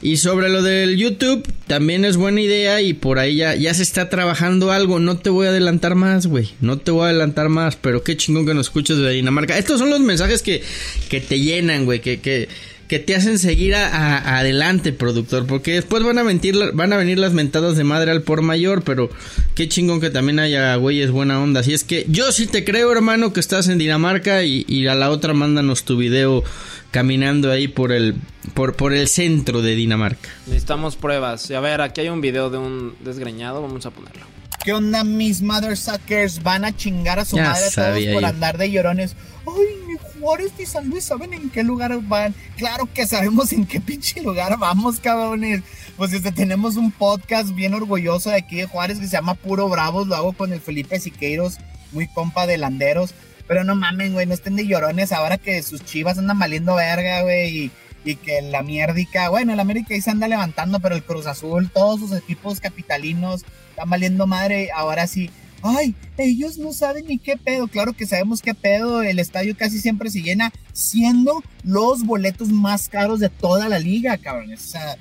Y 0.00 0.16
sobre 0.16 0.48
lo 0.48 0.62
del 0.62 0.96
YouTube, 0.96 1.46
también 1.66 2.06
es 2.06 2.16
buena 2.16 2.40
idea 2.40 2.80
y 2.80 2.94
por 2.94 3.18
ahí 3.18 3.36
ya, 3.36 3.54
ya 3.54 3.74
se 3.74 3.82
está 3.82 4.08
trabajando 4.08 4.72
algo. 4.72 4.98
No 4.98 5.18
te 5.18 5.28
voy 5.28 5.46
a 5.46 5.50
adelantar 5.50 5.94
más, 5.94 6.26
güey. 6.26 6.48
No 6.62 6.78
te 6.78 6.90
voy 6.90 7.02
a 7.02 7.08
adelantar 7.10 7.50
más, 7.50 7.76
pero 7.76 8.02
qué 8.02 8.16
chingón 8.16 8.46
que 8.46 8.54
nos 8.54 8.68
escuches 8.68 8.96
de 8.96 9.10
Dinamarca. 9.10 9.58
Estos 9.58 9.78
son 9.78 9.90
los 9.90 10.00
mensajes 10.00 10.40
que, 10.40 10.62
que 11.10 11.20
te 11.20 11.38
llenan, 11.38 11.84
güey, 11.84 12.00
que... 12.00 12.18
que 12.20 12.48
que 12.90 12.98
te 12.98 13.14
hacen 13.14 13.38
seguir 13.38 13.76
a, 13.76 14.36
adelante, 14.38 14.92
productor, 14.92 15.46
porque 15.46 15.74
después 15.74 16.02
van 16.02 16.18
a 16.18 16.24
mentir, 16.24 16.56
van 16.74 16.92
a 16.92 16.96
venir 16.96 17.20
las 17.20 17.32
mentadas 17.32 17.76
de 17.76 17.84
madre 17.84 18.10
al 18.10 18.22
por 18.22 18.42
mayor, 18.42 18.82
pero 18.82 19.10
qué 19.54 19.68
chingón 19.68 20.00
que 20.00 20.10
también 20.10 20.40
haya 20.40 20.74
güeyes 20.74 21.12
buena 21.12 21.40
onda. 21.40 21.60
Así 21.60 21.72
es 21.72 21.84
que 21.84 22.04
yo 22.08 22.32
sí 22.32 22.48
te 22.48 22.64
creo, 22.64 22.90
hermano, 22.90 23.32
que 23.32 23.38
estás 23.38 23.68
en 23.68 23.78
Dinamarca 23.78 24.42
y, 24.42 24.88
a 24.88 24.96
la 24.96 25.10
otra 25.10 25.34
mándanos 25.34 25.84
tu 25.84 25.98
video 25.98 26.42
caminando 26.90 27.52
ahí 27.52 27.68
por 27.68 27.92
el 27.92 28.16
por, 28.54 28.74
por 28.74 28.92
el 28.92 29.06
centro 29.06 29.62
de 29.62 29.76
Dinamarca. 29.76 30.28
Necesitamos 30.46 30.96
pruebas. 30.96 31.48
Y 31.48 31.54
a 31.54 31.60
ver, 31.60 31.82
aquí 31.82 32.00
hay 32.00 32.08
un 32.08 32.20
video 32.20 32.50
de 32.50 32.58
un 32.58 32.96
desgreñado, 33.04 33.62
vamos 33.62 33.86
a 33.86 33.92
ponerlo. 33.92 34.26
¿Qué 34.64 34.72
onda 34.72 35.04
mis 35.04 35.42
mother 35.42 35.76
suckers? 35.76 36.42
Van 36.42 36.64
a 36.64 36.76
chingar 36.76 37.20
a 37.20 37.24
su 37.24 37.36
madre 37.36 37.70
todos 37.72 38.04
por 38.12 38.24
andar 38.24 38.58
de 38.58 38.68
llorones. 38.68 39.14
Ay, 39.46 39.96
Juárez 40.20 40.52
y 40.58 40.66
San 40.66 40.88
Luis 40.88 41.04
saben 41.04 41.32
en 41.32 41.50
qué 41.50 41.62
lugar 41.62 41.98
van. 42.02 42.34
Claro 42.56 42.88
que 42.92 43.06
sabemos 43.06 43.52
en 43.52 43.66
qué 43.66 43.80
pinche 43.80 44.22
lugar 44.22 44.58
vamos, 44.58 45.00
cabrones. 45.00 45.62
Pues 45.96 46.12
este, 46.12 46.32
tenemos 46.32 46.76
un 46.76 46.92
podcast 46.92 47.54
bien 47.54 47.74
orgulloso 47.74 48.30
de 48.30 48.36
aquí 48.36 48.56
de 48.56 48.66
Juárez 48.66 48.98
que 48.98 49.06
se 49.06 49.12
llama 49.12 49.34
Puro 49.34 49.68
Bravos. 49.68 50.06
Lo 50.06 50.16
hago 50.16 50.32
con 50.32 50.52
el 50.52 50.60
Felipe 50.60 51.00
Siqueiros, 51.00 51.58
muy 51.92 52.06
compa 52.08 52.46
de 52.46 52.58
landeros. 52.58 53.14
Pero 53.46 53.64
no 53.64 53.74
mamen, 53.74 54.12
güey, 54.12 54.26
no 54.26 54.34
estén 54.34 54.56
de 54.56 54.66
llorones 54.66 55.10
ahora 55.10 55.38
que 55.38 55.62
sus 55.62 55.84
chivas 55.84 56.18
andan 56.18 56.38
valiendo 56.38 56.74
verga, 56.74 57.22
güey. 57.22 57.72
Y, 58.04 58.16
que 58.16 58.40
la 58.40 58.62
mierdica, 58.62 59.28
bueno, 59.28 59.52
el 59.52 59.60
América 59.60 59.92
ahí 59.92 60.00
se 60.00 60.10
anda 60.10 60.26
levantando, 60.26 60.80
pero 60.80 60.94
el 60.94 61.04
Cruz 61.04 61.26
Azul, 61.26 61.70
todos 61.70 62.00
sus 62.00 62.12
equipos 62.12 62.58
capitalinos 62.58 63.44
están 63.70 63.90
valiendo 63.90 64.26
madre. 64.26 64.70
Ahora 64.74 65.06
sí, 65.06 65.30
ay, 65.62 65.94
ellos 66.18 66.58
no 66.58 66.72
saben 66.72 67.06
ni 67.06 67.18
qué 67.18 67.36
pedo. 67.36 67.68
Claro 67.68 67.92
que 67.92 68.06
sabemos 68.06 68.42
qué 68.42 68.54
pedo. 68.54 69.02
El 69.02 69.18
estadio 69.18 69.56
casi 69.56 69.78
siempre 69.78 70.10
se 70.10 70.22
llena, 70.22 70.52
siendo 70.72 71.42
los 71.64 72.04
boletos 72.04 72.48
más 72.48 72.88
caros 72.88 73.20
de 73.20 73.28
toda 73.28 73.68
la 73.68 73.78
liga, 73.78 74.16
cabrones. 74.18 74.64
O 74.64 74.68
sea, 74.68 74.96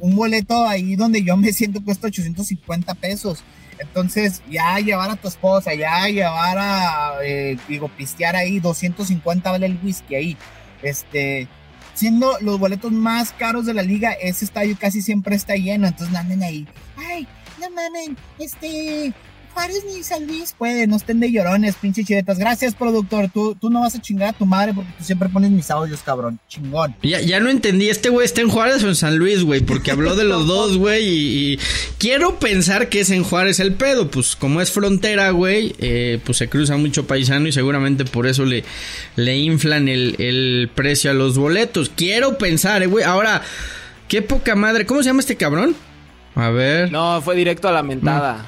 un 0.00 0.16
boleto 0.16 0.66
ahí 0.66 0.96
donde 0.96 1.22
yo 1.22 1.36
me 1.36 1.52
siento 1.52 1.82
cuesta 1.82 2.08
850 2.08 2.94
pesos. 2.94 3.44
Entonces, 3.78 4.42
ya 4.50 4.78
llevar 4.78 5.10
a 5.10 5.16
tu 5.16 5.28
esposa, 5.28 5.74
ya 5.74 6.08
llevar 6.08 6.56
a, 6.58 7.18
eh, 7.22 7.58
digo, 7.68 7.88
pistear 7.88 8.34
ahí, 8.34 8.58
250 8.58 9.50
vale 9.50 9.66
el 9.66 9.78
whisky 9.82 10.14
ahí. 10.14 10.36
Este, 10.82 11.46
siendo 11.94 12.38
los 12.40 12.58
boletos 12.58 12.92
más 12.92 13.32
caros 13.32 13.66
de 13.66 13.74
la 13.74 13.82
liga, 13.82 14.12
ese 14.12 14.44
estadio 14.44 14.76
casi 14.78 15.02
siempre 15.02 15.36
está 15.36 15.56
lleno. 15.56 15.86
Entonces, 15.86 16.16
anden 16.16 16.42
ahí, 16.42 16.66
ay, 16.96 17.26
no 17.60 17.70
mamen, 17.70 18.16
este, 18.38 19.12
Juárez 19.56 19.86
ni 19.86 20.02
San 20.02 20.26
Luis 20.26 20.54
puede, 20.56 20.86
no 20.86 20.96
estén 20.96 21.18
de 21.18 21.32
llorones, 21.32 21.76
pinche 21.76 22.04
chiretas. 22.04 22.38
Gracias, 22.38 22.74
productor. 22.74 23.30
Tú, 23.32 23.56
tú 23.58 23.70
no 23.70 23.80
vas 23.80 23.94
a 23.94 24.02
chingar 24.02 24.28
a 24.28 24.32
tu 24.34 24.44
madre 24.44 24.74
porque 24.74 24.92
tú 24.98 25.02
siempre 25.02 25.30
pones 25.30 25.50
mis 25.50 25.70
audios, 25.70 26.02
cabrón. 26.02 26.38
Chingón. 26.46 26.94
Ya, 27.02 27.22
ya 27.22 27.40
no 27.40 27.48
entendí, 27.48 27.88
¿este 27.88 28.10
güey 28.10 28.26
está 28.26 28.42
en 28.42 28.50
Juárez 28.50 28.84
o 28.84 28.88
en 28.88 28.94
San 28.94 29.16
Luis, 29.16 29.44
güey? 29.44 29.62
Porque 29.62 29.90
habló 29.90 30.14
de 30.14 30.24
los 30.24 30.46
dos, 30.46 30.76
güey, 30.76 31.06
y, 31.08 31.58
quiero 31.96 32.38
pensar 32.38 32.90
que 32.90 33.00
es 33.00 33.08
en 33.08 33.24
Juárez 33.24 33.58
el 33.58 33.72
pedo. 33.72 34.10
Pues 34.10 34.36
como 34.36 34.60
es 34.60 34.70
frontera, 34.70 35.30
güey, 35.30 35.74
eh, 35.78 36.20
pues 36.22 36.36
se 36.36 36.50
cruza 36.50 36.76
mucho 36.76 37.06
paisano 37.06 37.48
y 37.48 37.52
seguramente 37.52 38.04
por 38.04 38.26
eso 38.26 38.44
le, 38.44 38.62
le 39.16 39.38
inflan 39.38 39.88
el, 39.88 40.16
el 40.18 40.70
precio 40.74 41.10
a 41.10 41.14
los 41.14 41.38
boletos. 41.38 41.90
Quiero 41.96 42.36
pensar, 42.36 42.82
eh, 42.82 42.88
güey. 42.88 43.04
Ahora, 43.04 43.40
qué 44.06 44.20
poca 44.20 44.54
madre. 44.54 44.84
¿Cómo 44.84 45.02
se 45.02 45.08
llama 45.08 45.20
este 45.20 45.36
cabrón? 45.36 45.74
A 46.34 46.50
ver. 46.50 46.92
No, 46.92 47.22
fue 47.22 47.34
directo 47.36 47.68
a 47.68 47.72
la 47.72 47.82
mentada. 47.82 48.44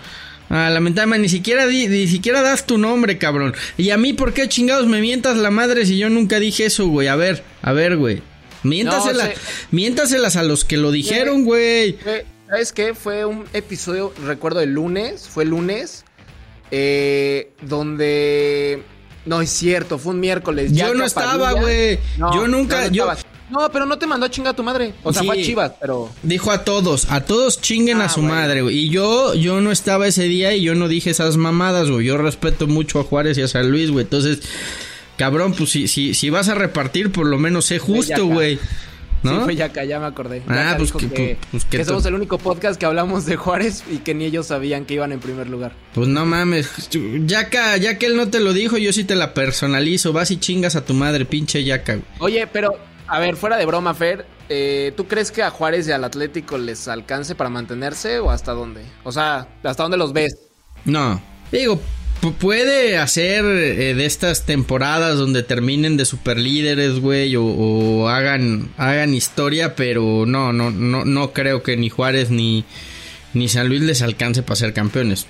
Ah, 0.51 0.71
lamentablemente, 0.71 1.23
ni 1.23 1.29
siquiera, 1.29 1.67
ni 1.67 2.09
siquiera 2.09 2.43
das 2.43 2.67
tu 2.67 2.79
nombre, 2.79 3.19
cabrón. 3.19 3.55
Y 3.77 3.91
a 3.91 3.99
mí, 3.99 4.15
¿por 4.15 4.33
qué 4.33 4.49
chingados 4.49 4.87
me 4.87 5.01
mientas 5.01 5.37
la 5.37 5.51
madre 5.51 5.85
si 5.85 5.99
yo 5.99 6.09
nunca 6.09 6.41
dije 6.41 6.67
eso, 6.67 6.87
güey? 6.87 7.09
A 7.09 7.17
ver, 7.17 7.43
a 7.63 7.73
ver, 7.73 7.97
güey. 7.97 8.23
Miéntaselas 9.71 10.37
a 10.37 10.43
los 10.43 10.65
que 10.65 10.77
lo 10.77 10.91
dijeron, 10.91 11.45
güey. 11.45 11.99
¿Sabes 12.49 12.73
qué? 12.73 12.95
Fue 12.95 13.27
un 13.27 13.45
episodio, 13.53 14.13
recuerdo, 14.25 14.61
el 14.61 14.73
lunes, 14.73 15.29
fue 15.29 15.45
el 15.45 15.51
lunes, 15.51 16.05
eh, 16.71 17.53
donde... 17.63 18.83
No 19.27 19.43
es 19.43 19.51
cierto, 19.51 19.99
fue 19.99 20.15
un 20.15 20.21
miércoles. 20.21 20.73
Yo 20.73 20.95
no 20.95 21.05
estaba, 21.05 21.53
güey. 21.53 21.99
yo 22.17 22.49
nunca, 22.49 22.89
yo, 22.89 23.13
no, 23.51 23.71
pero 23.73 23.87
no 23.87 23.99
te 23.99 24.07
mandó 24.07 24.27
a 24.27 24.31
chingar 24.31 24.53
a 24.53 24.57
tu 24.57 24.63
madre. 24.63 24.95
O 25.03 25.13
sea, 25.13 25.23
fue 25.23 25.41
a 25.41 25.43
Chivas, 25.43 25.73
pero. 25.81 26.11
Dijo 26.23 26.51
a 26.51 26.65
todos, 26.65 27.11
a 27.11 27.25
todos 27.25 27.61
chinguen 27.61 28.01
a 28.01 28.07
ah, 28.07 28.09
su 28.09 28.23
madre, 28.23 28.63
güey. 28.63 28.79
Y 28.79 28.91
yo, 28.91 29.35
yo 29.35 29.61
no 29.61 29.73
estaba 29.73 30.07
ese 30.07 30.25
día 30.25 30.55
y 30.55 30.63
yo 30.63 30.75
no 30.75 30.89
dije 30.89 31.11
esas 31.11 31.37
mamadas, 31.37 31.91
güey. 31.91 32.07
Yo 32.07 32.19
respeto 32.19 32.67
mucho 32.67 33.01
a 33.01 33.05
Juárez 33.05 33.39
y 33.39 33.43
a 33.43 33.49
San 33.49 33.71
Luis, 33.71 33.91
güey. 33.91 34.05
Entonces, 34.05 34.41
cabrón, 35.17 35.55
pues 35.55 35.71
si, 35.71 35.89
si, 35.89 36.15
si 36.15 36.31
vas 36.31 36.49
a 36.49 36.55
repartir, 36.55 37.11
por 37.11 37.27
lo 37.27 37.39
menos 37.39 37.67
sé 37.67 37.79
justo, 37.79 38.27
güey. 38.27 38.59
¿No? 39.23 39.39
Sí, 39.39 39.45
fue 39.45 39.57
Yaka, 39.57 39.85
ya 39.85 39.99
me 39.99 40.07
acordé. 40.07 40.43
Ah, 40.47 40.75
pues, 40.79 40.93
que, 40.93 41.39
pues, 41.51 41.65
que, 41.65 41.85
somos 41.85 42.07
el 42.07 42.15
único 42.15 42.39
podcast 42.39 42.79
que 42.79 42.87
hablamos 42.87 43.27
de 43.27 43.37
Juárez 43.37 43.83
y 43.91 43.99
que 43.99 44.15
ni 44.15 44.25
ellos 44.25 44.47
sabían 44.47 44.85
que 44.85 44.95
iban 44.95 45.11
en 45.11 45.19
primer 45.19 45.49
lugar. 45.49 45.73
Pues 45.95 46.07
no 46.07 46.25
mames. 46.25 46.71
Yaka, 47.27 47.77
ya 47.79 47.99
que 47.99 48.07
él 48.07 48.17
no 48.17 48.29
te 48.29 48.39
lo 48.39 48.53
dijo, 48.53 48.79
yo 48.79 48.93
sí 48.93 49.03
te 49.03 49.17
la 49.17 49.35
personalizo. 49.35 50.13
Vas 50.13 50.31
y 50.31 50.37
chingas 50.37 50.77
a 50.77 50.85
tu 50.85 50.95
madre, 50.95 51.25
pinche 51.25 51.65
Yaka. 51.65 51.99
Oye, 52.21 52.47
pero 52.47 52.79
a 53.09 53.19
ver, 53.19 53.37
fuera 53.37 53.57
de 53.57 53.67
broma, 53.67 53.95
Fer, 53.95 54.27
eh, 54.49 54.93
¿tú 54.97 55.07
crees 55.07 55.31
que 55.31 55.43
a 55.43 55.51
Juárez 55.51 55.89
y 55.89 55.93
al 55.93 56.05
Atlético 56.05 56.59
les 56.59 56.89
alcance 56.89 57.35
para 57.35 57.51
mantenerse 57.51 58.19
o 58.19 58.31
hasta 58.31 58.53
dónde? 58.53 58.83
O 59.05 59.13
sea, 59.13 59.49
¿hasta 59.63 59.83
dónde 59.83 59.97
los 59.97 60.13
ves? 60.13 60.37
No, 60.85 61.21
digo, 61.51 61.81
puede 62.41 62.99
hacer 62.99 63.45
eh, 63.45 63.95
de 63.95 64.07
estas 64.07 64.45
temporadas 64.45 65.17
donde 65.17 65.43
terminen 65.43 65.97
de 65.97 66.05
superlíderes, 66.05 67.01
güey, 67.01 67.35
o, 67.37 68.09
hagan, 68.09 68.71
hagan 68.77 69.15
historia, 69.15 69.75
pero 69.75 70.25
no, 70.27 70.53
no, 70.53 70.71
no, 70.71 71.05
no 71.05 71.33
creo 71.33 71.63
que 71.63 71.77
ni 71.77 71.89
Juárez 71.89 72.31
ni, 72.31 72.65
ni 73.35 73.49
San 73.49 73.69
Luis 73.69 73.83
les 73.83 74.03
alcance 74.03 74.43
para 74.43 74.57
ser 74.57 74.73
campeones. 74.73 75.27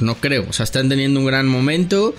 No 0.00 0.16
creo, 0.16 0.46
o 0.48 0.52
sea, 0.52 0.64
están 0.64 0.88
teniendo 0.88 1.20
un 1.20 1.26
gran 1.26 1.48
momento. 1.48 2.14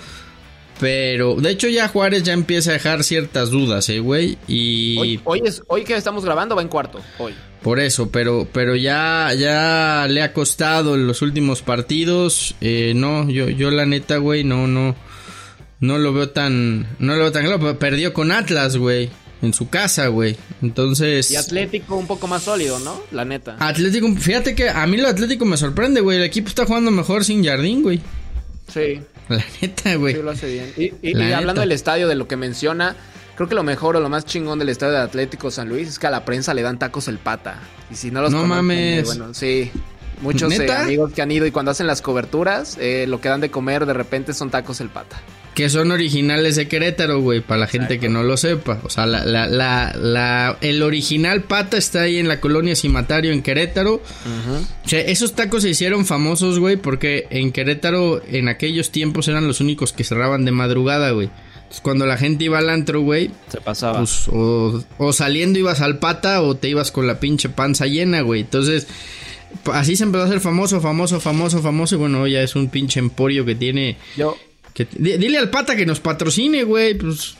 Pero, 0.80 1.36
de 1.36 1.50
hecho, 1.50 1.68
ya 1.68 1.88
Juárez 1.88 2.24
ya 2.24 2.32
empieza 2.32 2.70
a 2.70 2.74
dejar 2.74 3.04
ciertas 3.04 3.50
dudas, 3.50 3.88
eh, 3.88 4.00
güey. 4.00 4.38
Y. 4.48 5.20
Hoy, 5.24 5.42
es, 5.44 5.62
hoy 5.68 5.84
que 5.84 5.94
estamos 5.96 6.24
grabando 6.24 6.56
va 6.56 6.62
en 6.62 6.68
cuarto, 6.68 7.00
hoy. 7.18 7.32
Por 7.62 7.80
eso, 7.80 8.10
pero, 8.10 8.46
pero 8.52 8.76
ya, 8.76 9.32
ya 9.32 10.06
le 10.08 10.22
ha 10.22 10.32
costado 10.34 10.96
en 10.96 11.06
los 11.06 11.22
últimos 11.22 11.62
partidos. 11.62 12.56
Eh, 12.60 12.92
no, 12.94 13.28
yo, 13.30 13.48
yo 13.48 13.70
la 13.70 13.86
neta, 13.86 14.18
güey, 14.18 14.44
no, 14.44 14.66
no. 14.66 14.94
No 15.80 15.98
lo 15.98 16.12
veo 16.12 16.30
tan. 16.30 16.86
No 16.98 17.14
lo 17.14 17.20
veo 17.20 17.32
tan 17.32 17.44
claro. 17.44 17.78
Perdió 17.78 18.12
con 18.12 18.32
Atlas, 18.32 18.76
güey. 18.76 19.10
En 19.42 19.52
su 19.52 19.68
casa, 19.68 20.08
güey. 20.08 20.36
Entonces. 20.62 21.30
Y 21.30 21.36
Atlético 21.36 21.96
un 21.96 22.06
poco 22.06 22.26
más 22.26 22.42
sólido, 22.42 22.78
¿no? 22.80 23.00
La 23.12 23.24
neta. 23.24 23.56
Atlético, 23.58 24.14
fíjate 24.14 24.54
que 24.54 24.70
a 24.70 24.86
mí 24.86 24.96
lo 24.96 25.08
Atlético 25.08 25.44
me 25.44 25.56
sorprende, 25.56 26.00
güey. 26.00 26.18
El 26.18 26.24
equipo 26.24 26.48
está 26.48 26.64
jugando 26.64 26.90
mejor 26.90 27.24
sin 27.24 27.44
Jardín, 27.44 27.82
güey. 27.82 28.00
Sí. 28.72 29.00
La 29.28 29.44
neta, 29.60 29.94
güey. 29.96 30.14
Sí, 30.14 30.22
lo 30.22 30.30
hace 30.30 30.52
bien. 30.52 30.72
Y, 31.02 31.32
hablando 31.32 31.60
del 31.60 31.72
estadio, 31.72 32.08
de 32.08 32.14
lo 32.14 32.28
que 32.28 32.36
menciona, 32.36 32.94
creo 33.36 33.48
que 33.48 33.54
lo 33.54 33.62
mejor 33.62 33.96
o 33.96 34.00
lo 34.00 34.08
más 34.08 34.24
chingón 34.24 34.58
del 34.58 34.68
estadio 34.68 34.94
de 34.94 35.00
Atlético 35.00 35.50
San 35.50 35.68
Luis 35.68 35.88
es 35.88 35.98
que 35.98 36.06
a 36.06 36.10
la 36.10 36.24
prensa 36.24 36.54
le 36.54 36.62
dan 36.62 36.78
tacos 36.78 37.08
el 37.08 37.18
pata. 37.18 37.60
Y 37.90 37.94
si 37.94 38.10
no 38.10 38.22
los 38.22 38.32
No 38.32 38.46
mames. 38.46 39.04
Bueno, 39.04 39.32
sí. 39.34 39.70
Muchos 40.20 40.52
eh, 40.52 40.70
amigos 40.72 41.12
que 41.12 41.22
han 41.22 41.30
ido 41.30 41.46
y 41.46 41.50
cuando 41.50 41.70
hacen 41.70 41.86
las 41.86 42.02
coberturas, 42.02 42.76
eh, 42.80 43.06
lo 43.08 43.20
que 43.20 43.28
dan 43.28 43.40
de 43.40 43.50
comer 43.50 43.86
de 43.86 43.92
repente 43.92 44.32
son 44.34 44.50
tacos 44.50 44.80
el 44.80 44.88
pata. 44.88 45.20
Que 45.54 45.68
son 45.68 45.92
originales 45.92 46.56
de 46.56 46.66
Querétaro, 46.66 47.20
güey, 47.20 47.40
para 47.40 47.60
la 47.60 47.66
gente 47.68 48.00
que 48.00 48.08
no 48.08 48.24
lo 48.24 48.36
sepa. 48.36 48.80
O 48.82 48.90
sea, 48.90 49.06
la, 49.06 49.24
la, 49.24 49.46
la, 49.94 50.58
el 50.60 50.82
original 50.82 51.42
pata 51.42 51.76
está 51.76 52.02
ahí 52.02 52.18
en 52.18 52.26
la 52.26 52.40
colonia 52.40 52.74
Cimatario 52.74 53.32
en 53.32 53.40
Querétaro. 53.40 54.02
O 54.84 54.88
sea, 54.88 55.00
esos 55.00 55.34
tacos 55.34 55.62
se 55.62 55.68
hicieron 55.68 56.06
famosos, 56.06 56.58
güey, 56.58 56.76
porque 56.76 57.28
en 57.30 57.52
Querétaro 57.52 58.20
en 58.26 58.48
aquellos 58.48 58.90
tiempos 58.90 59.28
eran 59.28 59.46
los 59.46 59.60
únicos 59.60 59.92
que 59.92 60.02
cerraban 60.02 60.44
de 60.44 60.50
madrugada, 60.50 61.12
güey. 61.12 61.30
Entonces, 61.54 61.80
cuando 61.82 62.04
la 62.04 62.16
gente 62.16 62.44
iba 62.46 62.58
al 62.58 62.68
antro, 62.68 63.02
güey, 63.02 63.30
se 63.48 63.60
pasaba. 63.60 63.98
Pues, 63.98 64.26
o, 64.32 64.82
o 64.98 65.12
saliendo 65.12 65.60
ibas 65.60 65.80
al 65.80 66.00
pata 66.00 66.42
o 66.42 66.56
te 66.56 66.68
ibas 66.68 66.90
con 66.90 67.06
la 67.06 67.20
pinche 67.20 67.48
panza 67.48 67.86
llena, 67.86 68.22
güey. 68.22 68.40
Entonces, 68.40 68.88
así 69.72 69.96
se 69.96 70.04
empezó 70.04 70.24
a 70.24 70.26
hacer 70.26 70.40
famoso, 70.40 70.80
famoso, 70.80 71.20
famoso, 71.20 71.62
famoso. 71.62 71.94
Y 71.94 71.98
bueno, 71.98 72.26
ya 72.26 72.42
es 72.42 72.56
un 72.56 72.68
pinche 72.68 73.00
emporio 73.00 73.44
que 73.44 73.54
tiene. 73.54 73.96
Yo, 74.16 74.36
dile 74.98 75.38
al 75.38 75.50
pata 75.50 75.76
que 75.76 75.86
nos 75.86 76.00
patrocine, 76.00 76.64
güey. 76.64 76.94
Pues. 76.94 77.36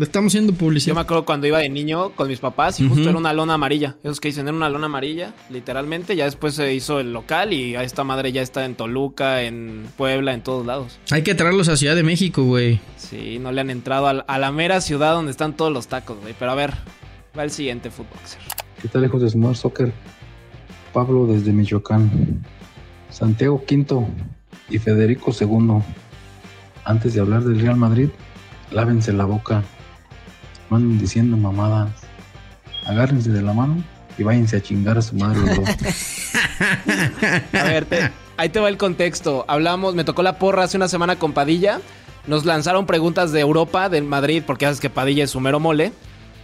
estamos 0.00 0.30
haciendo 0.32 0.52
publicidad. 0.52 0.92
Yo 0.92 0.94
me 0.94 1.00
acuerdo 1.00 1.24
cuando 1.24 1.46
iba 1.46 1.58
de 1.58 1.68
niño 1.68 2.10
con 2.10 2.28
mis 2.28 2.38
papás 2.38 2.80
y 2.80 2.88
justo 2.88 3.08
era 3.08 3.18
una 3.18 3.32
lona 3.32 3.54
amarilla. 3.54 3.96
Esos 4.02 4.20
que 4.20 4.28
dicen 4.28 4.46
era 4.46 4.56
una 4.56 4.68
lona 4.68 4.86
amarilla, 4.86 5.34
literalmente. 5.50 6.16
Ya 6.16 6.24
después 6.24 6.54
se 6.54 6.72
hizo 6.74 7.00
el 7.00 7.12
local 7.12 7.52
y 7.52 7.76
a 7.76 7.82
esta 7.82 8.04
madre 8.04 8.32
ya 8.32 8.42
está 8.42 8.64
en 8.64 8.74
Toluca, 8.74 9.42
en 9.42 9.86
Puebla, 9.96 10.34
en 10.34 10.42
todos 10.42 10.64
lados. 10.64 10.98
Hay 11.10 11.22
que 11.22 11.34
traerlos 11.34 11.68
a 11.68 11.76
Ciudad 11.76 11.96
de 11.96 12.02
México, 12.02 12.44
güey. 12.44 12.80
Sí, 12.96 13.38
no 13.38 13.52
le 13.52 13.60
han 13.60 13.70
entrado 13.70 14.24
a, 14.26 14.38
la 14.38 14.52
mera 14.52 14.80
ciudad 14.80 15.14
donde 15.14 15.30
están 15.30 15.56
todos 15.56 15.72
los 15.72 15.88
tacos, 15.88 16.18
güey. 16.20 16.34
Pero 16.38 16.50
a 16.50 16.54
ver, 16.54 16.74
va 17.36 17.44
el 17.44 17.50
siguiente 17.50 17.90
Footboxer. 17.90 18.40
¿Qué 18.80 18.88
tal, 18.88 19.04
hijos 19.04 19.22
de 19.22 19.30
Smart 19.30 19.56
Soccer? 19.56 19.92
Pablo 20.94 21.26
desde 21.26 21.52
Michoacán. 21.52 22.42
Santiago 23.10 23.62
V 23.68 24.06
y 24.70 24.78
Federico 24.78 25.32
II. 25.38 25.82
Antes 26.84 27.14
de 27.14 27.20
hablar 27.20 27.42
del 27.42 27.60
Real 27.60 27.76
Madrid, 27.76 28.08
lávense 28.70 29.12
la 29.12 29.24
boca. 29.24 29.62
Van 30.70 30.98
diciendo 30.98 31.36
mamadas. 31.36 31.90
Agárrense 32.86 33.30
de 33.30 33.42
la 33.42 33.52
mano 33.52 33.82
y 34.16 34.22
váyanse 34.22 34.56
a 34.56 34.62
chingar 34.62 34.96
a 34.96 35.02
su 35.02 35.16
madre 35.16 35.40
a 37.52 37.64
ver, 37.64 38.12
ahí 38.36 38.48
te 38.48 38.60
va 38.60 38.68
el 38.68 38.76
contexto. 38.76 39.44
Hablamos, 39.48 39.94
me 39.94 40.04
tocó 40.04 40.22
la 40.22 40.38
porra 40.38 40.64
hace 40.64 40.76
una 40.76 40.88
semana 40.88 41.16
con 41.16 41.32
Padilla. 41.32 41.80
Nos 42.26 42.44
lanzaron 42.44 42.86
preguntas 42.86 43.32
de 43.32 43.40
Europa, 43.40 43.88
del 43.88 44.04
Madrid, 44.04 44.42
porque 44.46 44.66
sabes 44.66 44.80
que 44.80 44.90
Padilla 44.90 45.24
es 45.24 45.30
su 45.30 45.40
mero 45.40 45.58
mole. 45.58 45.92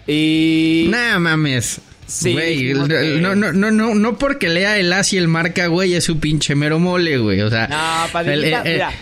Y. 0.06 0.88
Nah, 0.90 1.18
mames. 1.18 1.80
Sí. 2.10 2.32
Güey, 2.32 2.74
no, 2.74 3.36
no, 3.36 3.52
no, 3.52 3.70
no, 3.70 3.94
no 3.94 4.18
porque 4.18 4.48
lea 4.48 4.78
el 4.78 4.92
as 4.92 5.12
y 5.12 5.16
el 5.16 5.28
marca, 5.28 5.68
güey, 5.68 5.94
es 5.94 6.04
su 6.04 6.18
pinche 6.18 6.56
mero 6.56 6.80
mole, 6.80 7.18
güey. 7.18 7.40
O 7.42 7.50
sea. 7.50 7.68
No, 7.68 8.12
Padilla, 8.12 8.62
eh, 8.64 8.72
mira. 8.72 8.92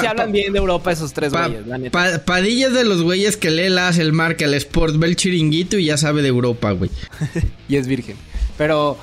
Si 0.00 0.06
hablan 0.06 0.32
bien 0.32 0.52
de 0.52 0.58
Europa 0.58 0.90
esos 0.90 1.12
tres 1.12 1.32
güeyes, 1.32 1.66
la 1.66 1.78
neta. 1.78 2.24
Padilla 2.24 2.68
es 2.68 2.72
de 2.72 2.84
los 2.84 3.02
güeyes 3.02 3.36
que 3.36 3.50
lee 3.50 3.64
el 3.64 3.78
as, 3.78 3.98
el 3.98 4.12
marca, 4.12 4.46
el 4.46 4.54
sport, 4.54 4.96
ve 4.96 5.06
el 5.06 5.16
chiringuito 5.16 5.78
y 5.78 5.84
ya 5.84 5.96
sabe 5.96 6.22
de 6.22 6.28
Europa, 6.28 6.72
güey. 6.72 6.90
y 7.68 7.76
es 7.76 7.86
virgen. 7.86 8.16
Pero 8.58 8.98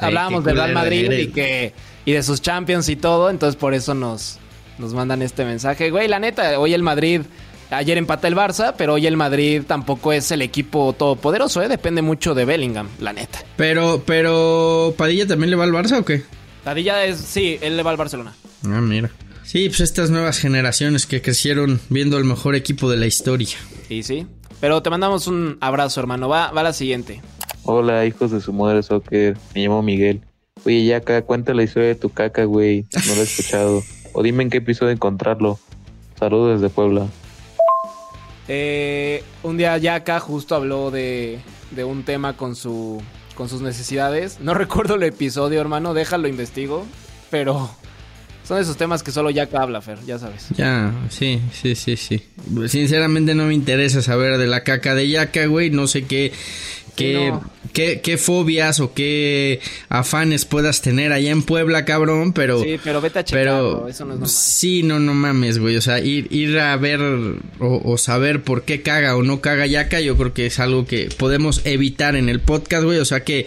hablábamos 0.00 0.44
del 0.44 0.56
Real 0.56 0.72
Madrid 0.72 1.10
y 1.10 1.26
que 1.28 1.72
y 2.04 2.12
de 2.12 2.22
sus 2.22 2.40
champions 2.40 2.88
y 2.88 2.96
todo, 2.96 3.28
entonces 3.28 3.56
por 3.56 3.74
eso 3.74 3.92
nos, 3.94 4.38
nos 4.78 4.94
mandan 4.94 5.22
este 5.22 5.44
mensaje. 5.44 5.90
Güey, 5.90 6.06
la 6.06 6.20
neta, 6.20 6.60
hoy 6.60 6.72
el 6.74 6.82
Madrid 6.82 7.22
Ayer 7.70 7.98
empata 7.98 8.28
el 8.28 8.36
Barça, 8.36 8.74
pero 8.76 8.94
hoy 8.94 9.06
el 9.06 9.16
Madrid 9.16 9.62
tampoco 9.66 10.12
es 10.12 10.30
el 10.30 10.42
equipo 10.42 10.92
todopoderoso, 10.92 11.62
¿eh? 11.62 11.68
Depende 11.68 12.00
mucho 12.02 12.34
de 12.34 12.44
Bellingham, 12.44 12.88
la 13.00 13.12
neta. 13.12 13.40
Pero, 13.56 14.02
pero, 14.06 14.94
¿Padilla 14.96 15.26
también 15.26 15.50
le 15.50 15.56
va 15.56 15.64
al 15.64 15.72
Barça 15.72 15.98
o 15.98 16.04
qué? 16.04 16.22
Padilla 16.62 17.04
es, 17.04 17.18
sí, 17.18 17.58
él 17.60 17.76
le 17.76 17.82
va 17.82 17.90
al 17.90 17.96
Barcelona. 17.96 18.34
Ah, 18.64 18.80
mira. 18.80 19.10
Sí, 19.42 19.68
pues 19.68 19.80
estas 19.80 20.10
nuevas 20.10 20.38
generaciones 20.38 21.06
que 21.06 21.22
crecieron 21.22 21.80
viendo 21.88 22.18
el 22.18 22.24
mejor 22.24 22.56
equipo 22.56 22.90
de 22.90 22.96
la 22.96 23.06
historia. 23.06 23.56
Sí, 23.88 24.02
sí. 24.02 24.26
Pero 24.60 24.82
te 24.82 24.90
mandamos 24.90 25.26
un 25.28 25.58
abrazo, 25.60 26.00
hermano. 26.00 26.28
Va, 26.28 26.50
va 26.50 26.62
la 26.62 26.72
siguiente. 26.72 27.20
Hola, 27.62 28.06
hijos 28.06 28.30
de 28.30 28.40
su 28.40 28.52
madre 28.52 28.82
soccer. 28.82 29.36
Me 29.54 29.62
llamo 29.62 29.82
Miguel. 29.82 30.22
Oye, 30.64 30.84
ya 30.84 30.96
acá, 30.98 31.22
cuenta 31.22 31.54
la 31.54 31.62
historia 31.62 31.88
de 31.88 31.94
tu 31.94 32.10
caca, 32.10 32.44
güey. 32.44 32.86
No 33.06 33.14
lo 33.14 33.20
he 33.20 33.24
escuchado. 33.24 33.82
o 34.12 34.22
dime 34.22 34.42
en 34.42 34.50
qué 34.50 34.58
episodio 34.58 34.92
encontrarlo. 34.92 35.58
Saludos 36.18 36.60
desde 36.60 36.74
Puebla. 36.74 37.06
Eh, 38.48 39.24
un 39.42 39.56
día 39.56 39.76
Yaka 39.78 40.20
justo 40.20 40.54
habló 40.54 40.90
de, 40.90 41.40
de 41.72 41.84
un 41.84 42.04
tema 42.04 42.36
con, 42.36 42.54
su, 42.56 43.02
con 43.34 43.48
sus 43.48 43.60
necesidades. 43.60 44.38
No 44.40 44.54
recuerdo 44.54 44.94
el 44.94 45.02
episodio, 45.02 45.60
hermano, 45.60 45.94
déjalo 45.94 46.28
investigo. 46.28 46.86
Pero 47.30 47.68
son 48.44 48.60
esos 48.60 48.76
temas 48.76 49.02
que 49.02 49.10
solo 49.10 49.30
Yaka 49.30 49.62
habla, 49.62 49.80
Fer, 49.82 49.98
ya 50.06 50.18
sabes. 50.18 50.46
Ya, 50.56 50.92
sí, 51.10 51.40
sí, 51.52 51.74
sí, 51.74 51.96
sí. 51.96 52.22
Sinceramente 52.68 53.34
no 53.34 53.46
me 53.46 53.54
interesa 53.54 54.00
saber 54.02 54.38
de 54.38 54.46
la 54.46 54.62
caca 54.62 54.94
de 54.94 55.08
Yaka, 55.08 55.46
güey. 55.46 55.70
No 55.70 55.88
sé 55.88 56.04
qué, 56.04 56.32
qué, 56.96 58.00
qué, 58.02 58.18
fobias 58.18 58.80
o 58.80 58.94
qué 58.94 59.60
afanes 59.88 60.44
puedas 60.44 60.80
tener 60.82 61.12
allá 61.12 61.30
en 61.30 61.42
Puebla, 61.42 61.84
cabrón, 61.84 62.32
pero... 62.32 62.62
Sí, 62.62 62.80
pero 62.82 63.00
vete 63.00 63.20
a 63.20 63.24
checarlo, 63.24 63.88
eso 63.88 64.04
no 64.04 64.14
es 64.14 64.20
normal. 64.20 64.28
Sí, 64.28 64.82
no, 64.82 64.98
no 64.98 65.14
mames, 65.14 65.58
güey, 65.58 65.76
o 65.76 65.80
sea, 65.80 66.00
ir, 66.00 66.26
ir 66.32 66.58
a 66.58 66.76
ver 66.76 67.00
o, 67.60 67.98
saber 67.98 68.42
por 68.42 68.62
qué 68.62 68.82
caga 68.82 69.16
o 69.16 69.22
no 69.22 69.40
caga 69.40 69.66
yaca, 69.66 70.00
yo 70.00 70.16
creo 70.16 70.32
que 70.32 70.46
es 70.46 70.58
algo 70.58 70.86
que 70.86 71.08
podemos 71.16 71.60
evitar 71.64 72.16
en 72.16 72.28
el 72.28 72.40
podcast, 72.40 72.84
güey, 72.84 72.98
o 72.98 73.04
sea 73.04 73.20
que... 73.20 73.46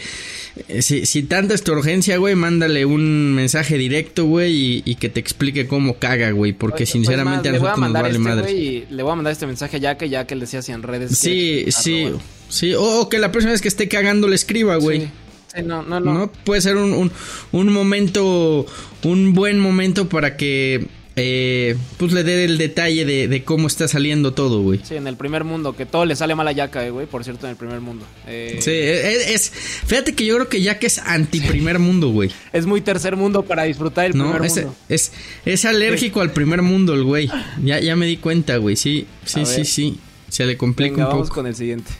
Eh, 0.67 0.81
si, 0.81 1.05
si, 1.05 1.23
tanta 1.23 1.53
es 1.53 1.63
tu 1.63 1.71
urgencia, 1.71 2.17
güey, 2.17 2.35
mándale 2.35 2.83
un 2.83 3.33
mensaje 3.33 3.77
directo, 3.77 4.25
güey, 4.25 4.83
y, 4.85 4.95
que 4.95 5.07
te 5.07 5.19
explique 5.19 5.67
cómo 5.67 5.95
caga, 5.95 6.31
güey, 6.31 6.51
porque 6.51 6.79
pues 6.79 6.89
sinceramente 6.89 7.47
a 7.47 7.51
nosotros 7.53 7.77
nos 7.79 7.93
vale 7.93 8.09
este, 8.09 8.19
madre. 8.19 8.85
le 8.89 9.03
voy 9.03 9.11
a 9.13 9.15
mandar 9.15 9.31
este 9.31 9.47
mensaje 9.47 9.79
ya 9.79 9.97
que 9.97 10.09
ya 10.09 10.27
que 10.27 10.35
le 10.35 10.41
decía 10.41 10.59
así 10.59 10.73
en 10.73 10.83
redes. 10.83 11.17
Sí, 11.17 11.65
sí. 11.69 12.11
Sí, 12.49 12.73
o, 12.75 13.07
que 13.09 13.19
la 13.19 13.31
próxima 13.31 13.51
vez 13.51 13.61
que 13.61 13.67
esté 13.67 13.87
cagando 13.87 14.27
le 14.27 14.35
escriba, 14.35 14.75
güey. 14.75 15.09
Sí. 15.55 15.61
no, 15.63 15.83
no, 15.83 15.99
no, 15.99 16.13
no. 16.13 16.31
Puede 16.31 16.61
ser 16.61 16.77
un, 16.77 17.11
un, 17.51 17.73
momento, 17.73 18.65
un 19.03 19.33
buen 19.33 19.59
momento 19.59 20.09
para 20.09 20.35
que 20.35 20.87
eh, 21.21 21.75
pues 21.97 22.13
le 22.13 22.23
dé 22.23 22.45
el 22.45 22.57
detalle 22.57 23.03
de, 23.03 23.43
cómo 23.43 23.67
está 23.67 23.87
saliendo 23.89 24.33
todo, 24.33 24.61
güey. 24.61 24.79
Sí, 24.83 24.95
en 24.95 25.05
el 25.05 25.17
primer 25.17 25.43
mundo, 25.43 25.75
que 25.75 25.85
todo 25.85 26.05
le 26.05 26.15
sale 26.15 26.33
mal 26.33 26.47
a 26.47 26.53
Yaka, 26.53 26.85
eh, 26.85 26.91
güey, 26.91 27.07
por 27.07 27.25
cierto, 27.25 27.45
en 27.45 27.51
el 27.51 27.57
primer 27.57 27.81
mundo. 27.81 28.05
Eh, 28.25 28.59
sí, 28.61 28.71
es, 28.71 29.51
fíjate 29.85 30.15
que 30.15 30.25
yo 30.25 30.35
creo 30.35 30.47
que 30.47 30.61
Yaka 30.61 30.87
es 30.87 30.99
anti 30.99 31.41
primer 31.41 31.79
mundo, 31.79 32.09
güey. 32.09 32.31
Es 32.53 32.65
muy 32.65 32.79
tercer 32.79 33.17
mundo 33.17 33.43
para 33.43 33.63
disfrutar 33.63 34.05
el 34.05 34.13
primer 34.13 34.41
mundo. 34.41 34.75
Es, 34.87 35.11
es 35.45 35.65
alérgico 35.65 36.21
al 36.21 36.31
primer 36.31 36.61
mundo 36.61 36.93
el 36.93 37.03
güey. 37.03 37.29
Ya, 37.61 37.79
ya 37.79 37.95
me 37.97 38.05
di 38.05 38.17
cuenta, 38.17 38.55
güey, 38.57 38.77
sí, 38.77 39.05
sí, 39.25 39.45
sí, 39.45 39.65
sí. 39.65 39.99
Se 40.29 40.45
le 40.45 40.55
complica 40.57 40.95
un 40.95 41.03
poco. 41.03 41.13
Vamos 41.15 41.29
con 41.31 41.47
el 41.47 41.55
siguiente. 41.55 41.91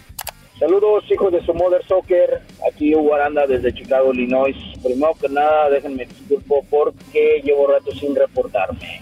Saludos 0.60 1.10
hijos 1.10 1.32
de 1.32 1.42
su 1.46 1.54
Mother 1.54 1.82
Soccer, 1.88 2.42
aquí 2.70 2.94
Hugo 2.94 3.16
Aranda 3.16 3.48
desde 3.48 3.74
Chicago, 3.74 4.12
Illinois. 4.14 4.58
Primero 4.84 5.14
que 5.14 5.30
nada, 5.30 5.70
déjenme 5.70 6.06
disculpo 6.06 6.66
porque 6.70 7.42
llevo 7.46 7.68
rato 7.68 7.94
sin 7.94 8.14
reportarme. 8.14 9.00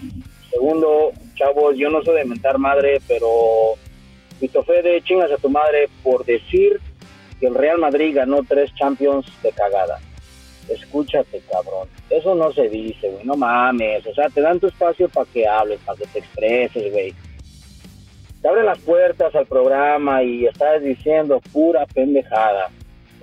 Segundo, 0.52 1.10
chavos, 1.34 1.76
yo 1.76 1.90
no 1.90 2.00
soy 2.04 2.18
de 2.18 2.26
mentar 2.26 2.58
madre, 2.58 3.00
pero 3.08 3.74
Vito 4.40 4.62
Fede, 4.62 5.02
chingas 5.02 5.32
a 5.32 5.36
tu 5.36 5.50
madre 5.50 5.88
por 6.04 6.24
decir 6.24 6.80
que 7.40 7.48
el 7.48 7.56
Real 7.56 7.78
Madrid 7.78 8.14
ganó 8.14 8.44
tres 8.48 8.72
Champions 8.76 9.26
de 9.42 9.50
cagada. 9.50 9.98
Escúchate, 10.68 11.42
cabrón. 11.50 11.88
Eso 12.08 12.36
no 12.36 12.52
se 12.52 12.68
dice, 12.68 13.10
güey. 13.10 13.24
No 13.24 13.34
mames. 13.34 14.06
O 14.06 14.14
sea, 14.14 14.28
te 14.28 14.42
dan 14.42 14.60
tu 14.60 14.68
espacio 14.68 15.08
para 15.08 15.28
que 15.32 15.48
hables, 15.48 15.80
para 15.80 15.98
que 15.98 16.06
te 16.06 16.20
expreses, 16.20 16.92
güey 16.92 17.12
te 18.40 18.48
abren 18.48 18.66
las 18.66 18.78
puertas 18.78 19.34
al 19.34 19.46
programa 19.46 20.22
y 20.22 20.46
estás 20.46 20.82
diciendo 20.82 21.40
pura 21.52 21.86
pendejada. 21.86 22.70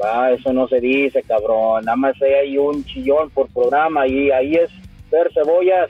Va, 0.01 0.31
eso 0.31 0.51
no 0.51 0.67
se 0.67 0.81
dice, 0.81 1.23
cabrón. 1.23 1.85
Nada 1.85 1.95
más 1.95 2.21
hay 2.21 2.57
un 2.57 2.83
chillón 2.83 3.29
por 3.29 3.47
programa 3.49 4.07
y 4.07 4.29
ahí 4.31 4.55
es 4.55 4.69
ver 5.09 5.31
cebollas. 5.33 5.89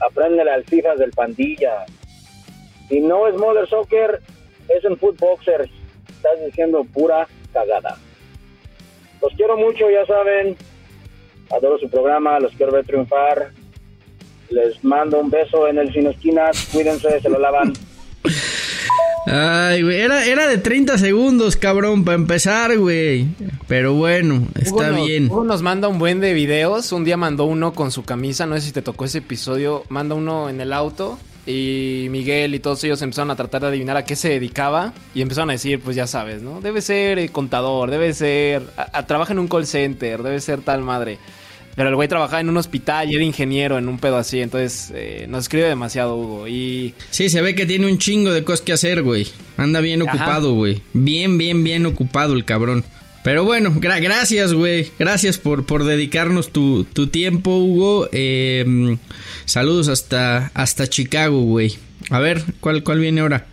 Apréndele 0.00 0.50
al 0.50 0.64
fijas 0.64 0.98
del 0.98 1.12
pandilla. 1.12 1.86
Si 2.88 3.00
no 3.00 3.28
es 3.28 3.36
Mother 3.36 3.68
Soccer, 3.68 4.20
es 4.68 4.84
en 4.84 4.96
Footboxers. 4.96 5.70
Estás 6.08 6.44
diciendo 6.44 6.84
pura 6.92 7.28
cagada. 7.52 7.96
Los 9.22 9.32
quiero 9.34 9.56
mucho, 9.56 9.88
ya 9.90 10.04
saben. 10.06 10.56
Adoro 11.50 11.78
su 11.78 11.88
programa, 11.88 12.40
los 12.40 12.52
quiero 12.52 12.72
ver 12.72 12.84
triunfar. 12.84 13.50
Les 14.50 14.82
mando 14.82 15.20
un 15.20 15.30
beso 15.30 15.68
en 15.68 15.78
el 15.78 15.92
Cine 15.92 16.10
Esquinas. 16.10 16.68
Cuídense, 16.72 17.20
se 17.20 17.28
lo 17.28 17.38
lavan. 17.38 17.72
Ay, 19.26 19.82
güey, 19.82 20.00
era, 20.00 20.24
era 20.24 20.46
de 20.46 20.58
30 20.58 20.98
segundos, 20.98 21.56
cabrón, 21.56 22.04
para 22.04 22.14
empezar, 22.14 22.76
güey. 22.78 23.26
Pero 23.66 23.94
bueno, 23.94 24.46
está 24.54 24.90
bien. 24.90 25.26
Hugo 25.26 25.44
nos 25.44 25.62
manda 25.62 25.88
un 25.88 25.98
buen 25.98 26.20
de 26.20 26.32
videos. 26.32 26.92
Un 26.92 27.04
día 27.04 27.16
mandó 27.16 27.44
uno 27.44 27.72
con 27.72 27.90
su 27.90 28.04
camisa, 28.04 28.46
no 28.46 28.54
sé 28.54 28.62
si 28.62 28.72
te 28.72 28.82
tocó 28.82 29.04
ese 29.04 29.18
episodio. 29.18 29.84
Manda 29.88 30.14
uno 30.14 30.48
en 30.48 30.60
el 30.60 30.72
auto 30.72 31.18
y 31.48 32.08
Miguel 32.10 32.54
y 32.54 32.58
todos 32.60 32.84
ellos 32.84 33.00
empezaron 33.00 33.30
a 33.30 33.36
tratar 33.36 33.62
de 33.62 33.68
adivinar 33.68 33.96
a 33.96 34.04
qué 34.04 34.16
se 34.16 34.28
dedicaba 34.28 34.92
y 35.14 35.22
empezaron 35.22 35.48
a 35.48 35.54
decir, 35.54 35.80
pues 35.80 35.96
ya 35.96 36.06
sabes, 36.06 36.42
¿no? 36.42 36.60
Debe 36.60 36.82
ser 36.82 37.18
eh, 37.18 37.30
contador, 37.30 37.90
debe 37.90 38.12
ser, 38.12 38.62
trabaja 39.06 39.32
en 39.32 39.38
un 39.38 39.48
call 39.48 39.66
center, 39.66 40.22
debe 40.22 40.40
ser 40.40 40.60
tal 40.60 40.82
madre. 40.82 41.18
Pero 41.78 41.90
el 41.90 41.94
güey 41.94 42.08
trabajaba 42.08 42.40
en 42.40 42.48
un 42.48 42.56
hospital 42.56 43.08
y 43.08 43.14
era 43.14 43.22
ingeniero 43.22 43.78
en 43.78 43.88
un 43.88 44.00
pedo 44.00 44.16
así. 44.16 44.40
Entonces 44.40 44.92
eh, 44.96 45.26
nos 45.28 45.44
escribe 45.44 45.68
demasiado, 45.68 46.16
Hugo. 46.16 46.48
Y. 46.48 46.92
Sí, 47.10 47.28
se 47.28 47.40
ve 47.40 47.54
que 47.54 47.66
tiene 47.66 47.86
un 47.86 47.98
chingo 47.98 48.32
de 48.32 48.42
cosas 48.42 48.62
que 48.62 48.72
hacer, 48.72 49.04
güey. 49.04 49.28
Anda 49.56 49.78
bien 49.78 50.02
ocupado, 50.02 50.54
güey. 50.54 50.82
Bien, 50.92 51.38
bien, 51.38 51.62
bien 51.62 51.86
ocupado 51.86 52.34
el 52.34 52.44
cabrón. 52.44 52.82
Pero 53.22 53.44
bueno, 53.44 53.72
gracias, 53.76 54.54
güey. 54.54 54.90
Gracias 54.98 55.38
por, 55.38 55.66
por 55.66 55.84
dedicarnos 55.84 56.50
tu, 56.50 56.84
tiempo, 57.12 57.58
Hugo. 57.58 58.08
Em, 58.10 58.98
saludos 59.44 59.86
hasta, 59.86 60.50
hasta 60.54 60.88
Chicago, 60.88 61.42
güey. 61.42 61.74
A 62.10 62.18
ver, 62.18 62.42
¿cuál, 62.58 62.82
¿cuál 62.82 62.98
viene 62.98 63.20
ahora? 63.20 63.46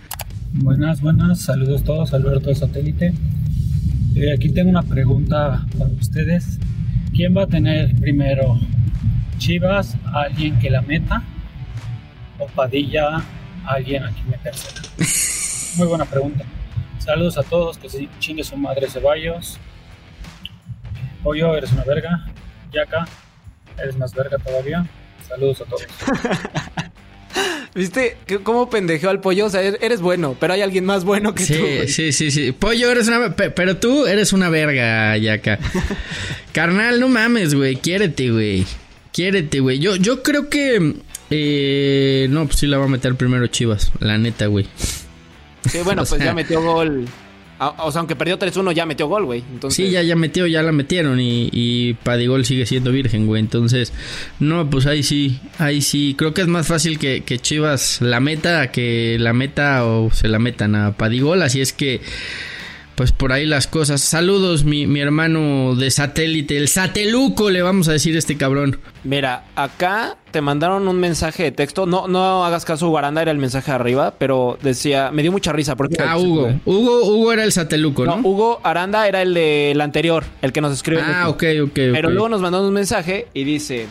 Buenas, 0.52 1.00
buenas. 1.00 1.42
Saludos 1.42 1.84
todos. 1.84 2.12
Alberto 2.16 2.50
de 2.50 2.56
Satélite. 2.56 3.14
Eh, 4.16 4.34
aquí 4.34 4.50
tengo 4.50 4.72
una 4.72 4.82
pregunta 4.82 5.64
para 5.78 5.92
ustedes. 5.92 6.58
¿Quién 7.16 7.36
va 7.36 7.44
a 7.44 7.48
tener 7.48 7.96
primero? 7.96 8.60
Chivas, 9.38 9.96
alguien 10.14 10.60
que 10.60 10.70
la 10.70 10.82
meta, 10.82 11.24
o 12.38 12.46
Padilla, 12.48 13.24
alguien 13.66 14.04
a 14.04 14.12
quien 14.12 14.30
meterse. 14.30 14.68
muy 15.78 15.88
buena 15.88 16.04
pregunta. 16.04 16.44
Saludos 17.00 17.38
a 17.38 17.44
todos, 17.44 17.78
que 17.78 17.88
se 17.88 18.10
chingue 18.20 18.44
su 18.44 18.58
madre 18.58 18.90
Ceballos. 18.90 19.58
Pollo, 21.24 21.56
eres 21.56 21.72
una 21.72 21.86
verga. 21.86 22.26
Yaka, 22.74 23.08
eres 23.78 23.96
más 23.96 24.14
verga 24.14 24.38
todavía. 24.38 24.86
Saludos 25.26 25.62
a 25.62 25.66
todos. 25.66 25.88
¿Viste 27.76 28.16
cómo 28.44 28.70
pendejeó 28.70 29.10
al 29.10 29.20
pollo? 29.20 29.48
O 29.48 29.50
sea, 29.50 29.62
eres 29.62 30.00
bueno, 30.00 30.38
pero 30.40 30.54
hay 30.54 30.62
alguien 30.62 30.86
más 30.86 31.04
bueno 31.04 31.36
que 31.36 31.44
sí, 31.44 31.56
tú. 31.56 31.92
Sí, 31.92 32.14
sí, 32.14 32.32
sí. 32.32 32.54
Pollo, 32.54 32.90
eres 32.90 33.10
una. 33.10 33.36
Pero 33.36 33.76
tú 33.76 34.08
eres 34.08 34.32
una 34.32 34.48
verga, 34.48 35.18
Yaka. 35.18 35.60
Carnal, 36.54 37.02
no 37.02 37.10
mames, 37.10 37.54
güey. 37.54 37.76
Quiérete, 37.76 38.32
güey. 38.32 38.66
Quiérete, 39.12 39.60
güey. 39.60 39.80
Yo, 39.80 39.98
yo 39.98 40.24
creo 40.24 40.50
que. 40.50 40.96
Eh, 41.30 42.28
no, 42.30 42.46
pues 42.46 42.60
sí 42.60 42.68
la 42.68 42.78
va 42.78 42.86
a 42.86 42.88
meter 42.88 43.14
primero 43.16 43.46
Chivas. 43.48 43.92
La 44.00 44.18
neta, 44.18 44.46
güey. 44.46 44.68
Sí, 45.70 45.80
bueno, 45.84 46.06
pues 46.06 46.24
ya 46.24 46.34
metió 46.34 46.62
gol. 46.62 47.06
O 47.60 47.92
sea, 47.92 48.00
aunque 48.00 48.16
perdió 48.16 48.38
3-1, 48.38 48.74
ya 48.74 48.86
metió 48.86 49.08
gol, 49.08 49.26
güey. 49.26 49.44
Sí, 49.70 49.90
ya, 49.90 50.02
ya 50.04 50.16
metió, 50.16 50.46
ya 50.46 50.62
la 50.62 50.72
metieron. 50.72 51.20
Y, 51.22 51.50
y 51.52 51.94
Padigol 51.94 52.46
sigue 52.46 52.66
siendo 52.66 52.92
virgen, 52.92 53.28
güey. 53.28 53.40
Entonces, 53.40 53.94
no, 54.40 54.70
pues 54.70 54.86
ahí 54.86 55.04
sí, 55.04 55.40
ahí 55.58 55.82
sí. 55.82 56.16
Creo 56.18 56.34
que 56.34 56.42
es 56.42 56.48
más 56.48 56.68
fácil 56.68 57.00
que, 57.00 57.24
que 57.24 57.40
Chivas 57.40 58.02
la 58.02 58.20
meta 58.20 58.72
que 58.72 59.18
la 59.20 59.34
meta 59.34 59.86
o 59.86 60.12
se 60.12 60.28
la 60.28 60.40
metan 60.40 60.76
a 60.76 60.98
Padigol. 60.98 61.42
Así 61.44 61.62
es 61.62 61.72
que 61.72 62.02
pues 62.96 63.12
por 63.12 63.32
ahí 63.32 63.46
las 63.46 63.68
cosas. 63.68 64.02
Saludos, 64.02 64.64
mi, 64.64 64.88
mi, 64.88 65.02
hermano 65.02 65.76
de 65.76 65.92
satélite, 65.92 66.58
el 66.58 66.68
sateluco, 66.68 67.50
le 67.50 67.62
vamos 67.62 67.88
a 67.90 67.92
decir 67.92 68.16
a 68.16 68.20
este 68.20 68.38
cabrón. 68.38 68.80
Mira, 69.04 69.44
acá 69.56 70.18
te 70.32 70.42
mandaron 70.42 70.88
un 70.88 71.00
mensaje 71.00 71.44
de 71.44 71.52
texto. 71.52 71.86
No, 71.86 72.08
no 72.08 72.46
hagas 72.46 72.66
caso, 72.66 72.90
Guaranda 72.90 73.22
era 73.22 73.32
el 73.32 73.38
mensaje 73.38 73.72
arriba, 73.72 74.16
pero 74.18 74.58
decía, 74.62 75.12
me 75.12 75.22
dio 75.22 75.32
mucha 75.32 75.52
risa. 75.52 75.76
Porque 75.76 75.98
ah, 76.02 76.18
Hugo. 76.18 76.54
Hugo. 76.66 77.06
Hugo 77.06 77.34
era 77.34 77.44
el 77.44 77.52
sateluco, 77.52 78.06
¿no? 78.06 78.18
No, 78.18 78.28
Hugo 78.28 78.62
Aranda 78.64 79.08
era 79.08 79.22
el 79.22 79.34
del 79.34 79.80
anterior, 79.82 80.24
el 80.42 80.54
que 80.54 80.62
nos 80.62 80.74
escribe. 80.74 81.02
Ah, 81.04 81.30
ok, 81.30 81.44
ok. 81.64 81.74
Pero 81.74 82.10
luego 82.10 82.30
nos 82.30 82.42
mandó 82.42 82.66
un 82.66 82.74
mensaje 82.74 83.28
y 83.34 83.44
dice. 83.44 83.88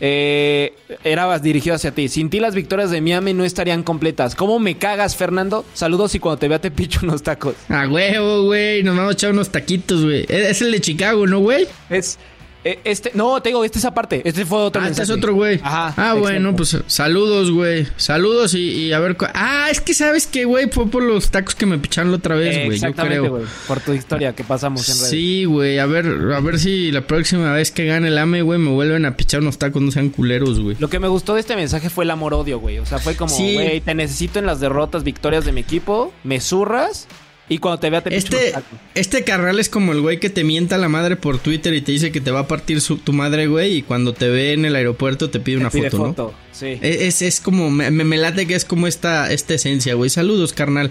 Eh, 0.00 0.74
era 1.04 1.38
dirigido 1.38 1.76
hacia 1.76 1.92
ti. 1.92 2.08
Sin 2.08 2.30
ti 2.30 2.40
las 2.40 2.54
victorias 2.54 2.90
de 2.90 3.00
Miami 3.00 3.34
no 3.34 3.44
estarían 3.44 3.82
completas. 3.82 4.34
¿Cómo 4.34 4.58
me 4.58 4.76
cagas, 4.76 5.16
Fernando? 5.16 5.64
Saludos 5.74 6.14
y 6.14 6.18
cuando 6.18 6.38
te 6.38 6.48
vea 6.48 6.60
te 6.60 6.70
picho 6.70 7.00
unos 7.02 7.22
tacos. 7.22 7.54
Ah, 7.68 7.86
huevo, 7.90 8.44
güey. 8.44 8.82
Nos 8.82 8.96
vamos 8.96 9.10
a 9.10 9.14
echar 9.14 9.32
unos 9.32 9.50
taquitos, 9.50 10.04
güey. 10.04 10.26
Es 10.28 10.60
el 10.62 10.72
de 10.72 10.80
Chicago, 10.80 11.26
¿no, 11.26 11.40
güey? 11.40 11.66
Es... 11.90 12.18
Eh, 12.66 12.80
este, 12.82 13.12
no, 13.14 13.40
te 13.40 13.50
digo, 13.50 13.64
este 13.64 13.78
es 13.78 13.84
aparte. 13.84 14.22
Este 14.24 14.44
fue 14.44 14.58
otro 14.58 14.82
Ah, 14.82 14.88
este 14.88 15.04
es 15.04 15.10
otro 15.10 15.34
güey. 15.34 15.60
Ajá. 15.62 15.94
Ah, 15.96 16.14
bueno, 16.14 16.56
pues 16.56 16.76
saludos, 16.88 17.52
güey. 17.52 17.86
Saludos 17.96 18.54
y, 18.54 18.92
a 18.92 18.98
ver. 18.98 19.16
Ah, 19.34 19.68
es 19.70 19.80
que 19.80 19.94
sabes 19.94 20.26
que, 20.26 20.46
güey, 20.46 20.68
fue 20.68 20.90
por 20.90 21.04
los 21.04 21.30
tacos 21.30 21.54
que 21.54 21.64
me 21.64 21.78
picharon 21.78 22.10
la 22.10 22.16
otra 22.16 22.34
vez, 22.34 22.66
güey. 22.66 22.80
Yo 22.80 22.92
creo. 22.92 23.44
Por 23.68 23.78
tu 23.78 23.92
historia 23.92 24.34
que 24.34 24.42
pasamos 24.42 24.88
en 24.88 24.96
redes. 24.96 25.10
Sí, 25.10 25.44
güey. 25.44 25.78
A 25.78 25.86
ver, 25.86 26.06
a 26.06 26.40
ver 26.40 26.58
si 26.58 26.90
la 26.90 27.02
próxima 27.02 27.52
vez 27.52 27.70
que 27.70 27.86
gane 27.86 28.08
el 28.08 28.18
AME, 28.18 28.42
güey, 28.42 28.58
me 28.58 28.70
vuelven 28.70 29.06
a 29.06 29.16
pichar 29.16 29.42
unos 29.42 29.58
tacos, 29.58 29.80
no 29.80 29.92
sean 29.92 30.08
culeros, 30.08 30.58
güey. 30.58 30.76
Lo 30.80 30.90
que 30.90 30.98
me 30.98 31.06
gustó 31.06 31.34
de 31.34 31.40
este 31.42 31.54
mensaje 31.54 31.88
fue 31.88 32.02
el 32.02 32.10
amor-odio, 32.10 32.58
güey. 32.58 32.80
O 32.80 32.86
sea, 32.86 32.98
fue 32.98 33.14
como, 33.14 33.32
güey, 33.32 33.80
te 33.80 33.94
necesito 33.94 34.40
en 34.40 34.46
las 34.46 34.58
derrotas, 34.58 35.04
victorias 35.04 35.44
de 35.44 35.52
mi 35.52 35.60
equipo. 35.60 36.12
Me 36.24 36.40
zurras. 36.40 37.06
Y 37.48 37.58
cuando 37.58 37.78
te 37.78 37.90
vea 37.90 38.00
te 38.00 38.16
Este, 38.16 38.54
este 38.94 39.22
carnal 39.22 39.60
es 39.60 39.68
como 39.68 39.92
el 39.92 40.00
güey 40.00 40.18
que 40.18 40.30
te 40.30 40.42
mienta 40.42 40.78
la 40.78 40.88
madre 40.88 41.14
por 41.14 41.38
Twitter 41.38 41.74
y 41.74 41.80
te 41.80 41.92
dice 41.92 42.10
que 42.10 42.20
te 42.20 42.32
va 42.32 42.40
a 42.40 42.48
partir 42.48 42.82
tu 42.82 43.12
madre, 43.12 43.46
güey. 43.46 43.76
Y 43.76 43.82
cuando 43.82 44.12
te 44.12 44.28
ve 44.28 44.52
en 44.52 44.64
el 44.64 44.74
aeropuerto 44.74 45.30
te 45.30 45.38
pide 45.38 45.58
una 45.58 45.70
foto, 45.70 46.14
¿no? 46.16 46.32
Sí. 46.50 46.78
Es, 46.82 47.22
es, 47.22 47.40
como, 47.40 47.70
me, 47.70 47.90
me, 47.90 48.16
late 48.16 48.48
que 48.48 48.56
es 48.56 48.64
como 48.64 48.88
esta, 48.88 49.32
esta 49.32 49.54
esencia, 49.54 49.94
güey. 49.94 50.10
Saludos, 50.10 50.52
carnal. 50.52 50.90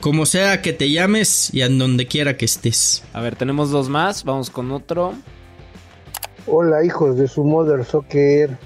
Como 0.00 0.26
sea 0.26 0.60
que 0.60 0.74
te 0.74 0.90
llames 0.90 1.52
y 1.54 1.62
en 1.62 1.78
donde 1.78 2.06
quiera 2.06 2.36
que 2.36 2.44
estés. 2.44 3.02
A 3.14 3.22
ver, 3.22 3.36
tenemos 3.36 3.70
dos 3.70 3.88
más. 3.88 4.24
Vamos 4.24 4.50
con 4.50 4.72
otro. 4.72 5.14
Hola, 6.46 6.84
hijos 6.84 7.16
de 7.16 7.28
su 7.28 7.44
Mother 7.44 7.82
Soccer. 7.86 8.58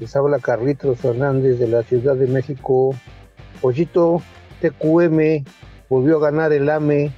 Les 0.00 0.16
habla 0.16 0.40
Carlitos 0.40 0.98
Fernández 0.98 1.60
de 1.60 1.68
la 1.68 1.84
Ciudad 1.84 2.16
de 2.16 2.26
México. 2.26 2.96
Pollito, 3.60 4.20
TQM 4.60 5.44
volvió 5.92 6.16
a 6.16 6.30
ganar 6.30 6.54
el 6.54 6.70
AME, 6.70 7.12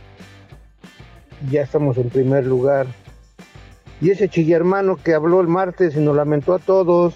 ya 1.48 1.62
estamos 1.62 1.96
en 1.96 2.10
primer 2.10 2.44
lugar. 2.44 2.88
Y 4.00 4.10
ese 4.10 4.28
chillermano 4.28 4.96
que 4.96 5.14
habló 5.14 5.40
el 5.40 5.46
martes 5.46 5.94
y 5.94 6.00
nos 6.00 6.16
lamentó 6.16 6.54
a 6.54 6.58
todos, 6.58 7.14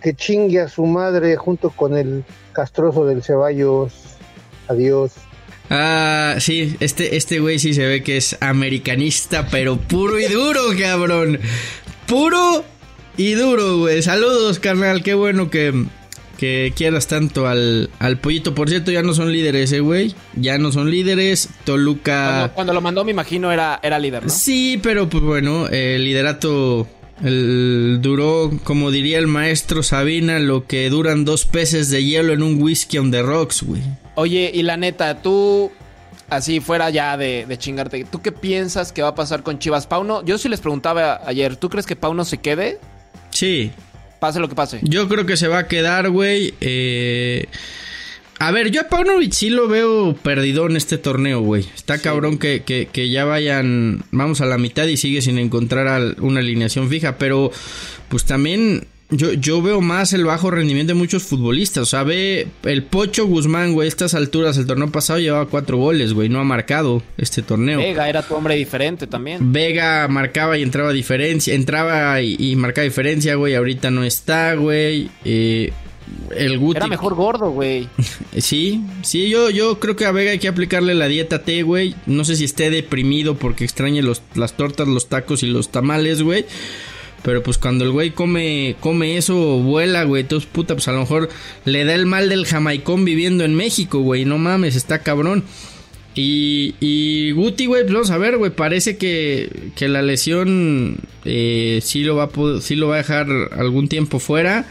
que 0.00 0.14
chingue 0.14 0.60
a 0.60 0.68
su 0.68 0.86
madre 0.86 1.34
junto 1.34 1.70
con 1.70 1.96
el 1.96 2.22
castroso 2.52 3.04
del 3.04 3.24
Ceballos. 3.24 3.92
Adiós. 4.68 5.14
Ah, 5.68 6.36
sí, 6.38 6.76
este, 6.78 7.16
este 7.16 7.40
güey 7.40 7.58
sí 7.58 7.74
se 7.74 7.84
ve 7.84 8.04
que 8.04 8.16
es 8.16 8.36
americanista, 8.40 9.48
pero 9.50 9.78
puro 9.78 10.20
y 10.20 10.26
duro, 10.26 10.60
cabrón. 10.80 11.40
Puro 12.06 12.62
y 13.16 13.32
duro, 13.32 13.78
güey. 13.78 14.00
Saludos, 14.00 14.60
carnal. 14.60 15.02
Qué 15.02 15.14
bueno 15.14 15.50
que, 15.50 15.86
que 16.42 16.72
quieras 16.74 17.06
tanto 17.06 17.46
al, 17.46 17.88
al 18.00 18.18
pollito. 18.18 18.52
Por 18.52 18.68
cierto, 18.68 18.90
ya 18.90 19.04
no 19.04 19.14
son 19.14 19.30
líderes, 19.30 19.70
eh, 19.70 19.78
güey. 19.78 20.12
Ya 20.34 20.58
no 20.58 20.72
son 20.72 20.90
líderes. 20.90 21.48
Toluca. 21.62 22.50
Cuando, 22.52 22.74
lo 22.74 22.80
mandó, 22.80 23.04
me 23.04 23.12
imagino, 23.12 23.52
era, 23.52 23.78
era 23.80 23.96
líder, 24.00 24.24
¿no? 24.24 24.28
Sí, 24.28 24.80
pero 24.82 25.08
pues 25.08 25.22
bueno, 25.22 25.68
el 25.68 26.02
liderato 26.02 26.88
el, 27.22 28.00
duró, 28.02 28.50
como 28.64 28.90
diría 28.90 29.20
el 29.20 29.28
maestro 29.28 29.84
Sabina, 29.84 30.40
lo 30.40 30.66
que 30.66 30.90
duran 30.90 31.24
dos 31.24 31.44
peces 31.44 31.90
de 31.90 32.04
hielo 32.04 32.32
en 32.32 32.42
un 32.42 32.60
whisky 32.60 32.98
on 32.98 33.12
the 33.12 33.22
rocks, 33.22 33.62
güey. 33.62 33.82
Oye, 34.16 34.50
y 34.52 34.64
la 34.64 34.76
neta, 34.76 35.22
tú 35.22 35.70
así 36.28 36.58
fuera 36.58 36.90
ya 36.90 37.16
de, 37.16 37.46
de, 37.46 37.56
chingarte. 37.56 38.02
¿Tú 38.02 38.20
qué 38.20 38.32
piensas 38.32 38.90
que 38.90 39.00
va 39.00 39.10
a 39.10 39.14
pasar 39.14 39.44
con 39.44 39.60
Chivas 39.60 39.86
Pauno? 39.86 40.24
Yo 40.24 40.36
sí 40.38 40.48
les 40.48 40.58
preguntaba 40.58 41.20
ayer, 41.24 41.54
¿tú 41.54 41.70
crees 41.70 41.86
que 41.86 41.94
Pauno 41.94 42.24
se 42.24 42.38
quede? 42.38 42.80
Sí. 43.30 43.70
Pase 44.22 44.38
lo 44.38 44.48
que 44.48 44.54
pase. 44.54 44.78
Yo 44.82 45.08
creo 45.08 45.26
que 45.26 45.36
se 45.36 45.48
va 45.48 45.58
a 45.58 45.66
quedar, 45.66 46.08
güey. 46.08 46.54
Eh, 46.60 47.46
a 48.38 48.52
ver, 48.52 48.70
yo 48.70 48.82
a 48.82 48.84
Paunovic 48.84 49.32
sí 49.32 49.50
lo 49.50 49.66
veo 49.66 50.14
perdido 50.14 50.64
en 50.66 50.76
este 50.76 50.96
torneo, 50.96 51.40
güey. 51.40 51.66
Está 51.74 51.98
cabrón 51.98 52.38
que, 52.38 52.62
que, 52.62 53.10
ya 53.10 53.24
vayan, 53.24 54.04
vamos 54.12 54.40
a 54.40 54.46
la 54.46 54.58
mitad 54.58 54.86
y 54.86 54.96
sigue 54.96 55.22
sin 55.22 55.38
encontrar 55.38 56.14
una 56.20 56.38
alineación 56.38 56.88
fija, 56.88 57.18
pero 57.18 57.50
pues 58.08 58.24
también 58.24 58.86
yo, 59.12 59.32
yo 59.34 59.62
veo 59.62 59.80
más 59.80 60.12
el 60.12 60.24
bajo 60.24 60.50
rendimiento 60.50 60.92
de 60.92 60.98
muchos 60.98 61.22
futbolistas. 61.22 61.82
O 61.82 61.86
sea, 61.86 62.02
ve 62.02 62.48
el 62.64 62.82
Pocho 62.82 63.26
Guzmán, 63.26 63.74
güey, 63.74 63.86
a 63.86 63.88
estas 63.88 64.14
alturas, 64.14 64.56
el 64.56 64.66
torneo 64.66 64.90
pasado 64.90 65.20
llevaba 65.20 65.46
cuatro 65.46 65.76
goles, 65.76 66.14
güey, 66.14 66.28
no 66.28 66.40
ha 66.40 66.44
marcado 66.44 67.02
este 67.18 67.42
torneo. 67.42 67.78
Vega 67.78 68.08
era 68.08 68.22
tu 68.22 68.34
hombre 68.34 68.56
diferente 68.56 69.06
también. 69.06 69.52
Vega 69.52 70.08
marcaba 70.08 70.58
y 70.58 70.62
entraba 70.62 70.92
diferencia, 70.92 71.54
entraba 71.54 72.20
y, 72.22 72.56
marcaba 72.56 72.84
diferencia, 72.84 73.34
güey, 73.34 73.54
ahorita 73.54 73.90
no 73.90 74.02
está, 74.02 74.54
güey. 74.54 75.10
Eh, 75.24 75.72
el 76.36 76.58
Guti. 76.58 76.78
Era 76.78 76.86
mejor 76.86 77.14
gordo, 77.14 77.50
güey. 77.50 77.88
sí, 78.36 78.82
sí, 79.02 79.28
yo, 79.28 79.50
yo 79.50 79.78
creo 79.78 79.96
que 79.96 80.06
a 80.06 80.12
Vega 80.12 80.32
hay 80.32 80.38
que 80.38 80.48
aplicarle 80.48 80.94
la 80.94 81.08
dieta 81.08 81.42
T, 81.42 81.62
güey. 81.62 81.94
No 82.06 82.24
sé 82.24 82.36
si 82.36 82.44
esté 82.44 82.70
deprimido 82.70 83.36
porque 83.36 83.64
extrañe 83.64 84.02
los, 84.02 84.22
las 84.34 84.56
tortas, 84.56 84.88
los 84.88 85.08
tacos 85.08 85.42
y 85.42 85.46
los 85.46 85.70
tamales, 85.70 86.22
güey. 86.22 86.46
Pero 87.22 87.42
pues 87.42 87.58
cuando 87.58 87.84
el 87.84 87.92
güey 87.92 88.10
come, 88.10 88.76
come 88.80 89.16
eso, 89.16 89.34
vuela, 89.58 90.04
güey. 90.04 90.22
Entonces, 90.22 90.48
puta, 90.50 90.74
pues 90.74 90.88
a 90.88 90.92
lo 90.92 91.00
mejor 91.00 91.28
le 91.64 91.84
da 91.84 91.94
el 91.94 92.06
mal 92.06 92.28
del 92.28 92.46
jamaicón 92.46 93.04
viviendo 93.04 93.44
en 93.44 93.54
México, 93.54 94.00
güey. 94.00 94.24
No 94.24 94.38
mames, 94.38 94.74
está 94.74 95.02
cabrón. 95.02 95.44
Y, 96.14 96.74
y 96.80 97.30
Guti, 97.30 97.66
güey, 97.66 97.82
pues 97.82 97.94
vamos 97.94 98.10
a 98.10 98.18
ver, 98.18 98.36
güey. 98.36 98.50
Parece 98.50 98.96
que, 98.96 99.70
que 99.76 99.88
la 99.88 100.02
lesión 100.02 100.98
eh, 101.24 101.80
sí, 101.82 102.02
lo 102.02 102.16
va 102.16 102.24
a, 102.24 102.60
sí 102.60 102.74
lo 102.76 102.88
va 102.88 102.96
a 102.96 102.98
dejar 102.98 103.28
algún 103.52 103.88
tiempo 103.88 104.18
fuera. 104.18 104.66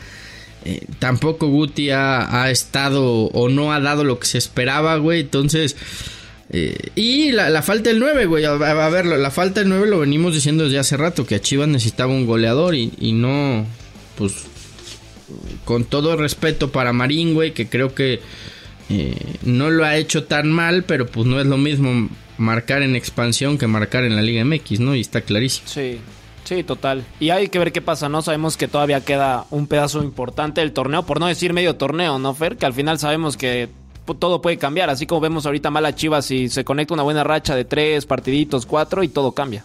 Eh, 0.63 0.85
tampoco 0.99 1.47
Guti 1.47 1.89
ha, 1.89 2.43
ha, 2.43 2.51
estado 2.51 3.03
o 3.03 3.49
no 3.49 3.73
ha 3.73 3.79
dado 3.79 4.03
lo 4.03 4.19
que 4.19 4.27
se 4.27 4.37
esperaba, 4.37 4.97
güey. 4.97 5.21
Entonces, 5.21 5.75
eh, 6.53 6.89
y 6.95 7.31
la, 7.31 7.61
falta 7.61 7.89
del 7.89 7.99
9, 7.99 8.25
güey. 8.25 8.43
A, 8.43 8.55
ver, 8.55 9.05
la 9.05 9.31
falta 9.31 9.61
del 9.61 9.69
9 9.69 9.87
lo 9.87 9.99
venimos 9.99 10.33
diciendo 10.33 10.65
desde 10.65 10.79
hace 10.79 10.97
rato, 10.97 11.25
que 11.25 11.35
a 11.35 11.41
Chivas 11.41 11.69
necesitaba 11.69 12.11
un 12.11 12.25
goleador 12.25 12.75
y, 12.75 13.11
no, 13.13 13.65
pues, 14.17 14.33
con 15.63 15.85
todo 15.85 16.17
respeto 16.17 16.71
para 16.71 16.91
Marín, 16.91 17.33
güey, 17.33 17.53
que 17.53 17.69
creo 17.69 17.95
que 17.95 18.19
eh, 18.89 19.15
no 19.43 19.69
lo 19.69 19.85
ha 19.85 19.95
hecho 19.95 20.25
tan 20.25 20.51
mal, 20.51 20.83
pero 20.83 21.07
pues 21.07 21.25
no 21.25 21.39
es 21.39 21.45
lo 21.45 21.57
mismo 21.57 22.09
marcar 22.37 22.81
en 22.81 22.97
expansión 22.97 23.57
que 23.57 23.67
marcar 23.67 24.03
en 24.03 24.17
la 24.17 24.21
Liga 24.21 24.43
MX, 24.43 24.81
¿no? 24.81 24.93
Y 24.93 24.99
está 24.99 25.21
clarísimo. 25.21 25.67
Sí. 25.69 25.99
Sí, 26.43 26.63
total. 26.63 27.05
Y 27.19 27.29
hay 27.29 27.47
que 27.47 27.59
ver 27.59 27.71
qué 27.71 27.81
pasa, 27.81 28.09
¿no? 28.09 28.21
Sabemos 28.21 28.57
que 28.57 28.67
todavía 28.67 28.99
queda 29.01 29.45
un 29.51 29.67
pedazo 29.67 30.03
importante 30.03 30.59
del 30.59 30.73
torneo, 30.73 31.05
por 31.05 31.19
no 31.19 31.27
decir 31.27 31.53
medio 31.53 31.75
torneo, 31.75 32.19
¿no, 32.19 32.33
Fer? 32.33 32.57
Que 32.57 32.65
al 32.65 32.73
final 32.73 32.99
sabemos 32.99 33.37
que 33.37 33.69
todo 34.15 34.41
puede 34.41 34.57
cambiar. 34.57 34.89
Así 34.89 35.05
como 35.05 35.21
vemos 35.21 35.45
ahorita 35.45 35.69
mal 35.69 35.85
a 35.85 35.95
Chivas 35.95 36.31
y 36.31 36.49
se 36.49 36.63
conecta 36.63 36.93
una 36.93 37.03
buena 37.03 37.23
racha 37.23 37.55
de 37.55 37.65
tres 37.65 38.05
partiditos, 38.05 38.65
cuatro 38.65 39.03
y 39.03 39.07
todo 39.07 39.31
cambia. 39.33 39.63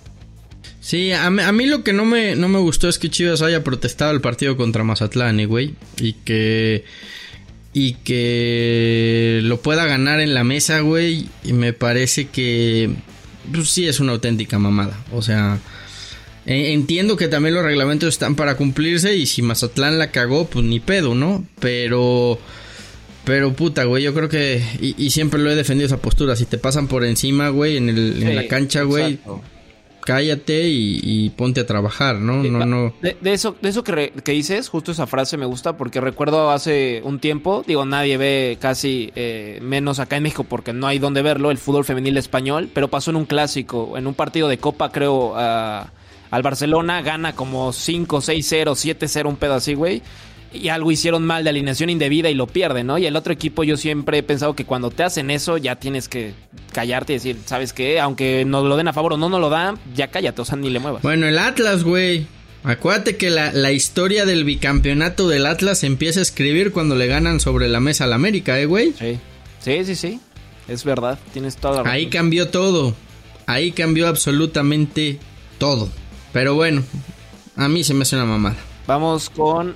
Sí, 0.81 1.11
a 1.13 1.31
mí, 1.31 1.67
lo 1.67 1.83
que 1.83 1.93
no 1.93 2.05
me, 2.05 2.37
no 2.37 2.49
me 2.49 2.61
gustó 2.61 2.89
es 2.89 2.99
que 2.99 3.11
Chivas 3.11 3.43
haya 3.43 3.65
protestado 3.65 4.13
el 4.13 4.21
partido 4.21 4.57
contra 4.57 4.85
Mazatlán, 4.85 5.45
güey. 5.47 5.75
Y 5.99 6.13
que. 6.13 6.85
y 7.73 7.95
que 7.95 9.41
lo 9.43 9.61
pueda 9.61 9.85
ganar 9.85 10.21
en 10.21 10.33
la 10.33 10.45
mesa, 10.45 10.81
güey, 10.81 11.29
y 11.43 11.53
me 11.53 11.73
parece 11.73 12.29
que 12.29 12.91
pues 13.53 13.71
sí 13.71 13.87
es 13.87 14.01
una 14.01 14.13
auténtica 14.13 14.59
mamada. 14.59 14.97
O 15.13 15.23
sea, 15.23 15.59
entiendo 16.47 17.17
que 17.17 17.29
también 17.29 17.55
los 17.55 17.65
reglamentos 17.65 18.09
están 18.09 18.35
para 18.35 18.57
cumplirse 18.57 19.17
y 19.17 19.27
si 19.27 19.43
Mazatlán 19.43 19.99
la 19.99 20.11
cagó, 20.11 20.47
pues 20.47 20.65
ni 20.65 20.81
pedo, 20.81 21.15
¿no? 21.15 21.45
Pero 21.61 22.39
pero 23.27 23.53
puta, 23.53 23.83
güey, 23.83 24.05
yo 24.05 24.15
creo 24.15 24.29
que 24.29 24.63
y, 24.81 25.11
siempre 25.11 25.41
lo 25.41 25.51
he 25.51 25.57
defendido 25.57 25.87
esa 25.87 25.97
postura, 25.97 26.37
si 26.37 26.47
te 26.47 26.59
pasan 26.59 26.87
por 26.87 27.05
encima, 27.05 27.49
güey, 27.49 27.77
en, 27.77 27.89
el, 27.89 28.23
en 28.23 28.37
la 28.37 28.47
cancha, 28.47 28.83
güey, 28.83 29.19
cállate 30.05 30.69
y, 30.69 31.29
ponte 31.31 31.61
a 31.61 31.67
trabajar, 31.67 32.21
¿no? 32.21 32.45
no, 32.45 32.65
no. 32.65 32.95
De, 33.03 33.33
eso, 33.33 33.57
de 33.61 33.69
eso 33.69 33.83
que, 33.83 34.13
que, 34.23 34.31
dices, 34.31 34.69
justo 34.69 34.93
esa 34.93 35.09
frase 35.09 35.37
me 35.37 35.45
gusta 35.45 35.77
porque 35.77 36.01
recuerdo 36.01 36.53
hace 36.53 37.01
un 37.03 37.19
tiempo, 37.19 37.65
digo, 37.67 37.85
nadie 37.85 38.17
ve 38.17 38.59
casi 38.61 39.11
eh, 39.17 39.59
menos 39.61 39.99
acá 39.99 40.19
en 40.19 40.23
México 40.23 40.45
porque 40.45 40.73
no 40.73 40.87
hay 40.87 41.01
donde 41.01 41.23
verlo, 41.23 41.51
el 41.51 41.59
fútbol 41.59 41.85
femenil 41.85 42.17
español, 42.19 42.71
pero 42.73 42.87
pasó 42.87 43.11
en 43.11 43.17
un 43.17 43.27
clásico, 43.27 43.99
en 43.99 44.07
un 44.07 44.15
partido 44.15 44.47
de 44.47 44.59
Copa, 44.59 44.93
creo, 44.93 45.35
al 45.37 46.43
Barcelona, 46.45 47.03
gana 47.03 47.35
como 47.35 47.73
5, 47.73 48.21
6, 48.21 48.47
0, 48.49 48.75
7, 48.77 49.09
0, 49.09 49.29
un 49.29 49.37
pedo 49.37 49.55
así, 49.55 49.75
güey 49.75 50.01
y 50.57 50.69
algo 50.69 50.91
hicieron 50.91 51.25
mal 51.25 51.45
de 51.45 51.51
alineación 51.51 51.91
indebida 51.91 52.31
y 52.31 52.35
lo 52.35 52.47
pierden, 52.47 52.87
¿no? 52.87 52.99
Y 52.99 53.07
el 53.07 53.17
otro 53.17 53.33
equipo 53.33 53.65
yo 53.65 53.77
siempre 53.77 54.19
he 54.19 54.23
pensado 54.23 54.55
que 54.55 54.65
cuando 54.65 54.91
te 54.91 55.03
hacen 55.03 55.31
eso 55.31 55.57
ya 55.57 55.77
tienes 55.77 56.09
que 56.09 56.35
callarte 56.73 57.13
y 57.13 57.17
decir, 57.17 57.39
¿sabes 57.47 57.73
qué? 57.73 58.01
Aunque 58.01 58.45
nos 58.45 58.65
lo 58.65 58.77
den 58.77 58.89
a 58.89 58.93
favor 58.93 59.15
o 59.15 59.17
no 59.17 59.29
nos 59.29 59.41
lo 59.41 59.51
dan, 59.51 59.79
ya 59.95 60.09
cállate, 60.09 60.43
o 60.43 60.45
sea, 60.45 60.57
ni 60.57 60.71
le 60.71 60.79
muevas. 60.79 61.03
Bueno, 61.03 61.27
el 61.27 61.39
Atlas, 61.39 61.85
güey. 61.85 62.27
Acuérdate 62.65 63.17
que 63.17 63.31
la, 63.31 63.71
historia 63.71 64.27
del 64.27 64.45
bicampeonato 64.45 65.29
del 65.29 65.47
Atlas 65.47 65.85
empieza 65.85 66.19
a 66.19 66.23
escribir 66.23 66.73
cuando 66.73 66.97
le 66.97 67.07
ganan 67.07 67.39
sobre 67.39 67.69
la 67.69 67.79
mesa 67.79 68.05
al 68.05 68.13
América, 68.13 68.59
¿eh, 68.59 68.67
güey? 68.67 68.93
Sí, 68.99 69.21
sí, 69.61 69.85
sí, 69.85 69.95
sí. 69.95 70.21
Es 70.67 70.85
verdad, 70.85 71.17
tienes 71.33 71.57
toda 71.57 71.77
la 71.77 71.83
razón. 71.85 71.95
Ahí 71.95 72.09
cambió 72.09 72.49
todo. 72.49 72.95
Ahí 73.47 73.71
cambió 73.71 74.09
absolutamente 74.09 75.21
todo. 75.59 75.89
Pero 76.33 76.55
bueno, 76.55 76.83
a 77.55 77.69
mí 77.69 77.85
se 77.85 77.95
me 77.95 78.03
hace 78.03 78.17
una 78.17 78.25
mamada. 78.25 78.57
Vamos 78.89 79.31
con 79.31 79.75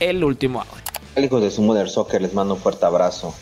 el 0.00 0.24
último 0.24 0.60
audio. 0.60 1.24
Hijos 1.24 1.42
de 1.42 1.50
su 1.50 1.62
Mother 1.62 1.88
Soccer, 1.88 2.20
les 2.22 2.34
mando 2.34 2.54
un 2.54 2.60
fuerte 2.60 2.84
abrazo. 2.84 3.34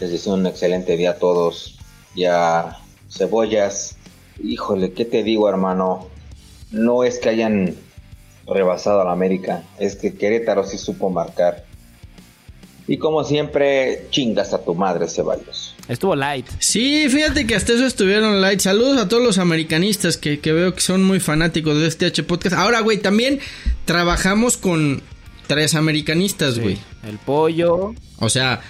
Les 0.00 0.10
deseo 0.10 0.34
un 0.34 0.46
excelente 0.46 0.96
día 0.96 1.10
a 1.10 1.18
todos. 1.18 1.78
Ya, 2.14 2.78
cebollas. 3.10 3.96
Híjole, 4.42 4.92
¿qué 4.92 5.04
te 5.04 5.22
digo, 5.22 5.48
hermano? 5.48 6.08
No 6.70 7.04
es 7.04 7.18
que 7.18 7.28
hayan 7.28 7.76
rebasado 8.46 9.02
a 9.02 9.04
la 9.04 9.12
América, 9.12 9.62
es 9.78 9.96
que 9.96 10.14
Querétaro 10.14 10.64
sí 10.64 10.78
supo 10.78 11.10
marcar. 11.10 11.64
Y 12.86 12.98
como 12.98 13.22
siempre, 13.22 14.06
chingas 14.10 14.52
a 14.52 14.64
tu 14.64 14.74
madre, 14.74 15.08
Ceballos. 15.08 15.76
Estuvo 15.86 16.16
light. 16.16 16.46
Sí, 16.58 17.08
fíjate 17.08 17.46
que 17.46 17.54
hasta 17.54 17.72
eso 17.74 17.86
estuvieron 17.86 18.40
light. 18.40 18.60
Saludos 18.60 18.98
a 18.98 19.08
todos 19.08 19.22
los 19.22 19.38
americanistas 19.38 20.16
que, 20.16 20.40
veo 20.44 20.74
que 20.74 20.80
son 20.80 21.04
muy 21.04 21.20
fanáticos 21.20 21.78
de 21.78 21.86
este 21.86 22.06
H 22.06 22.22
podcast. 22.24 22.56
Ahora, 22.56 22.80
güey, 22.80 22.98
también 22.98 23.38
trabajamos 23.84 24.56
con 24.56 25.02
tres 25.50 25.74
americanistas, 25.74 26.60
güey. 26.60 26.78
El 27.02 27.18
pollo. 27.18 27.92
O 28.20 28.28
sea, 28.28 28.60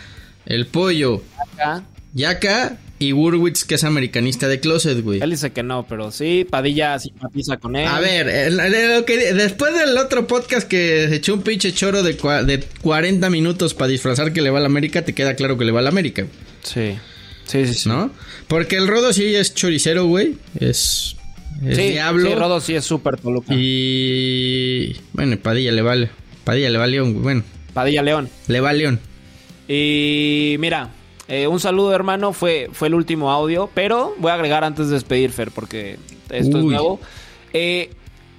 el 0.46 0.66
pollo. 0.66 1.22
Yaka. 1.58 1.84
Yaka 2.14 2.78
y 2.98 3.12
Burwitz, 3.12 3.64
que 3.64 3.74
es 3.74 3.84
americanista 3.84 4.48
de 4.48 4.60
closet, 4.60 5.02
güey. 5.02 5.20
Él 5.20 5.28
dice 5.28 5.50
que 5.50 5.62
no, 5.62 5.86
pero 5.86 6.10
sí, 6.10 6.46
Padilla 6.48 6.98
simpatiza 6.98 7.58
con 7.58 7.76
él. 7.76 7.86
A 7.86 8.00
ver, 8.00 8.26
después 9.34 9.74
del 9.78 9.98
otro 9.98 10.26
podcast 10.26 10.66
que 10.66 11.06
se 11.10 11.16
echó 11.16 11.34
un 11.34 11.42
pinche 11.42 11.74
choro 11.74 12.02
de, 12.02 12.14
de 12.14 12.64
40 12.80 13.28
minutos 13.28 13.74
para 13.74 13.88
disfrazar 13.88 14.32
que 14.32 14.40
le 14.40 14.48
va 14.48 14.56
a 14.56 14.62
la 14.62 14.68
América, 14.68 15.04
te 15.04 15.12
queda 15.12 15.34
claro 15.34 15.58
que 15.58 15.66
le 15.66 15.72
va 15.72 15.80
a 15.80 15.82
la 15.82 15.90
América. 15.90 16.24
Sí. 16.62 16.96
Sí, 17.44 17.66
sí, 17.66 17.74
sí. 17.74 17.88
¿No? 17.90 18.10
Porque 18.48 18.76
el 18.76 18.88
Rodo 18.88 19.12
sí 19.12 19.34
es 19.34 19.54
choricero, 19.54 20.06
güey. 20.06 20.36
Es. 20.58 21.14
Es 21.62 21.76
sí, 21.76 21.88
diablo. 21.90 22.26
Sí, 22.26 22.34
Rodo 22.34 22.58
sí 22.62 22.74
es 22.74 22.86
súper 22.86 23.18
toluca. 23.18 23.52
Y. 23.54 24.96
Bueno, 25.12 25.36
Padilla 25.36 25.72
le 25.72 25.82
vale. 25.82 26.19
Padilla 26.44 26.70
le 26.70 26.78
va 26.78 26.84
a 26.84 26.88
León, 26.88 27.22
bueno. 27.22 27.42
Padilla 27.72 28.02
León. 28.02 28.28
Le 28.48 28.60
va 28.60 28.70
a 28.70 28.72
León. 28.72 29.00
Y 29.68 30.56
mira, 30.58 30.90
eh, 31.28 31.46
un 31.46 31.60
saludo 31.60 31.94
hermano, 31.94 32.32
fue, 32.32 32.68
fue 32.72 32.88
el 32.88 32.94
último 32.94 33.30
audio, 33.30 33.70
pero 33.72 34.14
voy 34.18 34.32
a 34.32 34.34
agregar 34.34 34.64
antes 34.64 34.88
de 34.88 34.94
despedir, 34.94 35.30
Fer, 35.30 35.50
porque 35.52 35.96
esto 36.28 36.58
es 36.58 36.64
nuevo. 36.64 37.00
Eh, 37.52 37.90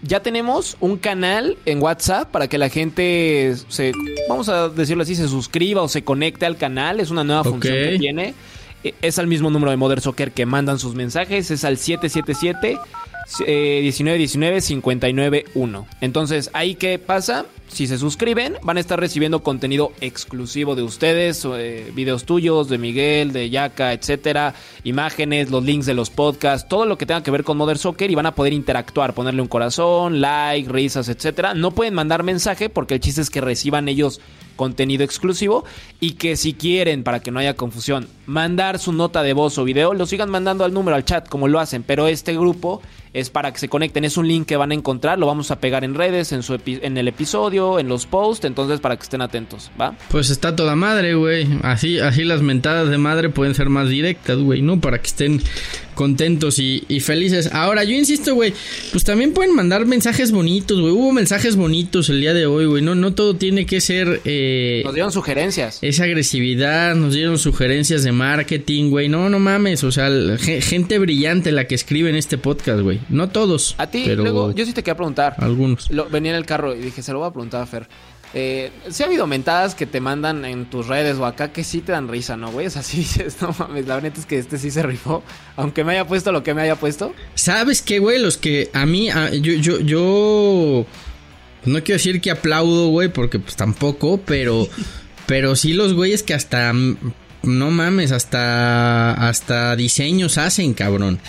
ya 0.04 0.22
tenemos 0.22 0.78
un 0.80 0.98
canal 0.98 1.58
en 1.66 1.82
WhatsApp 1.82 2.32
para 2.32 2.48
que 2.48 2.58
la 2.58 2.70
gente 2.70 3.54
se, 3.70 3.94
vamos 4.28 4.50
a 4.50 4.70
decirlo 4.70 5.04
así, 5.04 5.16
se 5.16 5.28
suscriba 5.28 5.82
o 5.82 5.88
se 5.88 6.04
conecte 6.04 6.46
al 6.46 6.58
canal. 6.58 7.00
Es 7.00 7.12
una 7.12 7.24
nueva 7.24 7.44
función 7.44 7.74
que 7.74 7.98
tiene. 8.00 8.34
Eh, 8.84 8.94
es 9.02 9.20
al 9.20 9.28
mismo 9.28 9.50
número 9.50 9.72
de 9.72 9.78
Modern 9.78 10.02
Soccer 10.02 10.32
que 10.32 10.46
mandan 10.46 10.80
sus 10.80 10.96
mensajes. 10.96 11.52
Es 11.52 11.64
al 11.64 11.78
777 11.78 12.78
1919 13.40 14.62
591. 14.62 15.88
Entonces, 16.02 16.50
¿ahí 16.54 16.76
qué 16.76 17.00
pasa? 17.00 17.46
Si 17.68 17.88
se 17.88 17.98
suscriben, 17.98 18.58
van 18.64 18.76
a 18.76 18.82
estar 18.82 19.00
recibiendo 19.00 19.44
contenido 19.44 19.94
exclusivo 20.02 20.76
de 20.76 20.84
ustedes, 20.84 21.46
eh, 21.46 21.90
videos 21.96 22.26
tuyos, 22.26 22.68
de 22.68 22.78
Miguel, 22.78 23.32
de 23.32 23.50
Yaka, 23.50 23.94
etcétera, 23.94 24.54
imágenes, 24.84 25.50
los 25.52 25.64
links 25.64 25.86
de 25.86 25.94
los 25.94 26.10
podcasts, 26.10 26.68
todo 26.68 26.86
lo 26.86 26.98
que 26.98 27.06
tenga 27.06 27.24
que 27.24 27.32
ver 27.32 27.46
con 27.46 27.56
Modern 27.56 27.80
Soccer 27.80 28.12
y 28.12 28.16
van 28.16 28.26
a 28.26 28.36
poder 28.36 28.52
interactuar, 28.52 29.14
ponerle 29.14 29.42
un 29.42 29.48
corazón, 29.48 30.20
like, 30.20 30.70
risas, 30.70 31.08
etcétera. 31.08 31.54
No 31.54 31.72
pueden 31.72 31.94
mandar 31.94 32.24
mensaje 32.24 32.68
porque 32.68 32.96
el 32.96 33.00
chiste 33.00 33.22
es 33.22 33.30
que 33.30 33.40
reciban 33.40 33.88
ellos 33.88 34.20
contenido 34.58 35.06
exclusivo 35.06 35.64
y 36.02 36.12
que 36.16 36.36
si 36.36 36.54
quieren, 36.54 37.04
para 37.04 37.22
que 37.22 37.32
no 37.32 37.40
haya 37.40 37.56
confusión, 37.56 38.10
mandar 38.26 38.80
su 38.80 38.92
nota 38.92 39.24
de 39.24 39.32
voz 39.32 39.58
o 39.58 39.64
video, 39.64 39.94
lo 39.94 40.06
sigan 40.06 40.30
mandando 40.30 40.66
al 40.66 40.74
número, 40.74 40.98
al 40.98 41.06
chat, 41.06 41.30
como 41.30 41.48
lo 41.48 41.60
hacen, 41.60 41.84
pero 41.84 42.08
este 42.08 42.34
grupo 42.34 42.82
es 43.14 43.30
para 43.30 43.52
que 43.52 43.60
se 43.60 43.70
conecten, 43.70 44.06
es 44.06 44.18
un 44.18 44.28
link 44.28 44.48
que 44.48 44.56
van 44.56 44.72
a 44.72 44.74
encontrar, 44.74 45.20
lo 45.20 45.28
vamos 45.28 45.52
a 45.52 45.60
pegar 45.60 45.84
en 45.84 45.96
redes, 45.96 46.32
en, 46.32 46.44
su 46.44 46.58
en 46.66 46.98
el 46.98 47.08
episodio, 47.08 47.80
en 47.80 47.88
los 47.88 48.06
posts, 48.06 48.46
entonces 48.46 48.80
para 48.80 48.96
que 48.96 49.04
estén 49.04 49.22
atentos, 49.22 49.70
¿va? 49.80 49.96
Pues 50.10 50.30
está 50.30 50.56
toda 50.56 50.76
madre, 50.76 51.16
güey, 51.16 51.48
así, 51.64 52.00
así 52.00 52.24
las 52.24 52.42
mentadas 52.42 52.90
de 52.90 52.98
madre 52.98 53.30
pueden 53.30 53.56
ser 53.56 53.70
más 53.70 53.90
directas, 53.90 54.38
güey, 54.38 54.62
¿no? 54.62 54.80
Para 54.80 55.00
que 55.00 55.08
estén 55.08 55.42
contentos 56.02 56.58
y, 56.58 57.00
felices. 57.00 57.52
Ahora, 57.54 57.84
yo 57.84 57.92
insisto, 57.92 58.34
güey, 58.34 58.56
pues 58.92 59.04
también 59.04 59.34
pueden 59.34 59.54
mandar 59.54 59.86
mensajes 59.86 60.32
bonitos, 60.32 60.82
güey, 60.82 60.92
hubo 60.92 61.12
mensajes 61.12 61.56
bonitos 61.56 62.10
el 62.10 62.22
día 62.22 62.34
de 62.34 62.48
hoy, 62.48 62.66
güey, 62.66 62.82
no, 62.82 62.96
no 62.96 63.14
todo 63.14 63.36
tiene 63.36 63.68
que 63.68 63.82
ser... 63.82 64.20
Eh, 64.26 64.82
nos 64.84 64.96
dieron 64.96 65.12
sugerencias. 65.12 65.78
Esa 65.84 66.06
agresividad, 66.06 66.96
nos 66.96 67.14
dieron 67.14 67.38
sugerencias 67.38 68.04
de 68.04 68.12
marketing, 68.12 68.90
güey, 68.90 69.10
no, 69.10 69.30
no 69.30 69.38
mames, 69.38 69.84
o 69.84 69.92
sea, 69.92 70.10
gente 70.40 70.98
brillante 70.98 71.52
la 71.52 71.68
que 71.68 71.76
escribe 71.76 72.10
en 72.10 72.16
este 72.16 72.40
podcast, 72.40 72.82
güey. 72.82 73.00
No 73.10 73.30
todos. 73.30 73.76
A 73.78 73.86
ti, 73.86 74.08
luego, 74.16 74.56
yo 74.56 74.66
sí 74.66 74.74
te 74.74 74.82
quería 74.82 74.96
preguntar. 74.96 75.36
Algunos. 75.38 75.88
venía 76.12 76.32
en 76.32 76.38
el 76.38 76.48
carro 76.48 76.74
y 76.76 76.80
dije, 76.80 77.04
se 77.04 77.14
lo 77.14 77.20
voy 77.20 77.28
a 77.28 77.32
preguntar 77.32 77.62
a 77.62 77.68
Fer. 77.68 77.88
Eh, 78.34 78.72
si 78.90 79.04
ha 79.04 79.08
habido 79.08 79.28
mentadas 79.28 79.76
que 79.76 79.86
te 79.86 80.00
mandan 80.00 80.46
en 80.46 80.66
tus 80.66 80.88
redes 80.88 81.18
o 81.18 81.26
acá 81.26 81.52
que 81.52 81.66
sí 81.66 81.82
te 81.82 81.92
dan 81.92 82.08
risa, 82.08 82.38
¿no, 82.38 82.52
güey? 82.52 82.68
O 82.68 82.70
sea, 82.70 82.84
sí 82.84 82.98
dices, 82.98 83.38
no 83.42 83.54
mames, 83.58 83.88
la 83.88 83.96
verdad 83.96 84.14
es 84.18 84.26
que 84.26 84.38
este 84.38 84.58
sí 84.58 84.72
se 84.72 84.84
rifó, 84.84 85.24
aunque 85.58 85.84
me 85.84 85.94
haya 85.94 86.08
puesto 86.08 86.32
lo 86.32 86.44
que 86.44 86.54
me 86.54 86.62
haya 86.62 86.76
puesto. 86.76 87.14
¿Sabes 87.36 87.82
qué, 87.82 88.00
güey? 88.00 88.20
Los 88.20 88.38
que 88.38 88.70
a 88.74 88.86
mí, 88.86 89.10
yo, 89.42 89.54
yo, 89.54 89.80
yo, 89.80 90.86
no 91.66 91.84
quiero 91.84 91.98
decir 91.98 92.22
que 92.22 92.32
aplaudo, 92.32 92.88
güey, 92.88 93.10
porque 93.10 93.40
pues 93.40 93.56
tampoco, 93.56 94.20
pero, 94.26 94.68
pero 95.26 95.56
sí 95.56 95.74
los 95.74 95.94
güeyes 95.94 96.24
que 96.24 96.34
hasta, 96.34 96.72
no 96.74 97.72
mames, 97.72 98.14
hasta, 98.14 99.14
hasta 99.28 99.76
diseños 99.76 100.38
hacen, 100.38 100.74
cabrón. 100.74 101.20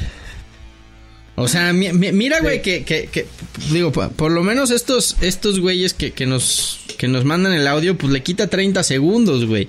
O 1.34 1.48
sea, 1.48 1.72
mira, 1.72 2.40
güey, 2.40 2.60
que, 2.60 2.84
que, 2.84 3.06
que, 3.06 3.26
digo, 3.70 3.90
por 3.90 4.30
lo 4.30 4.42
menos 4.42 4.70
estos, 4.70 5.16
estos 5.22 5.60
güeyes 5.60 5.94
que, 5.94 6.12
que, 6.12 6.26
nos, 6.26 6.80
que 6.98 7.08
nos 7.08 7.24
mandan 7.24 7.54
el 7.54 7.66
audio, 7.66 7.96
pues 7.96 8.12
le 8.12 8.22
quita 8.22 8.48
30 8.48 8.82
segundos, 8.82 9.46
güey. 9.46 9.66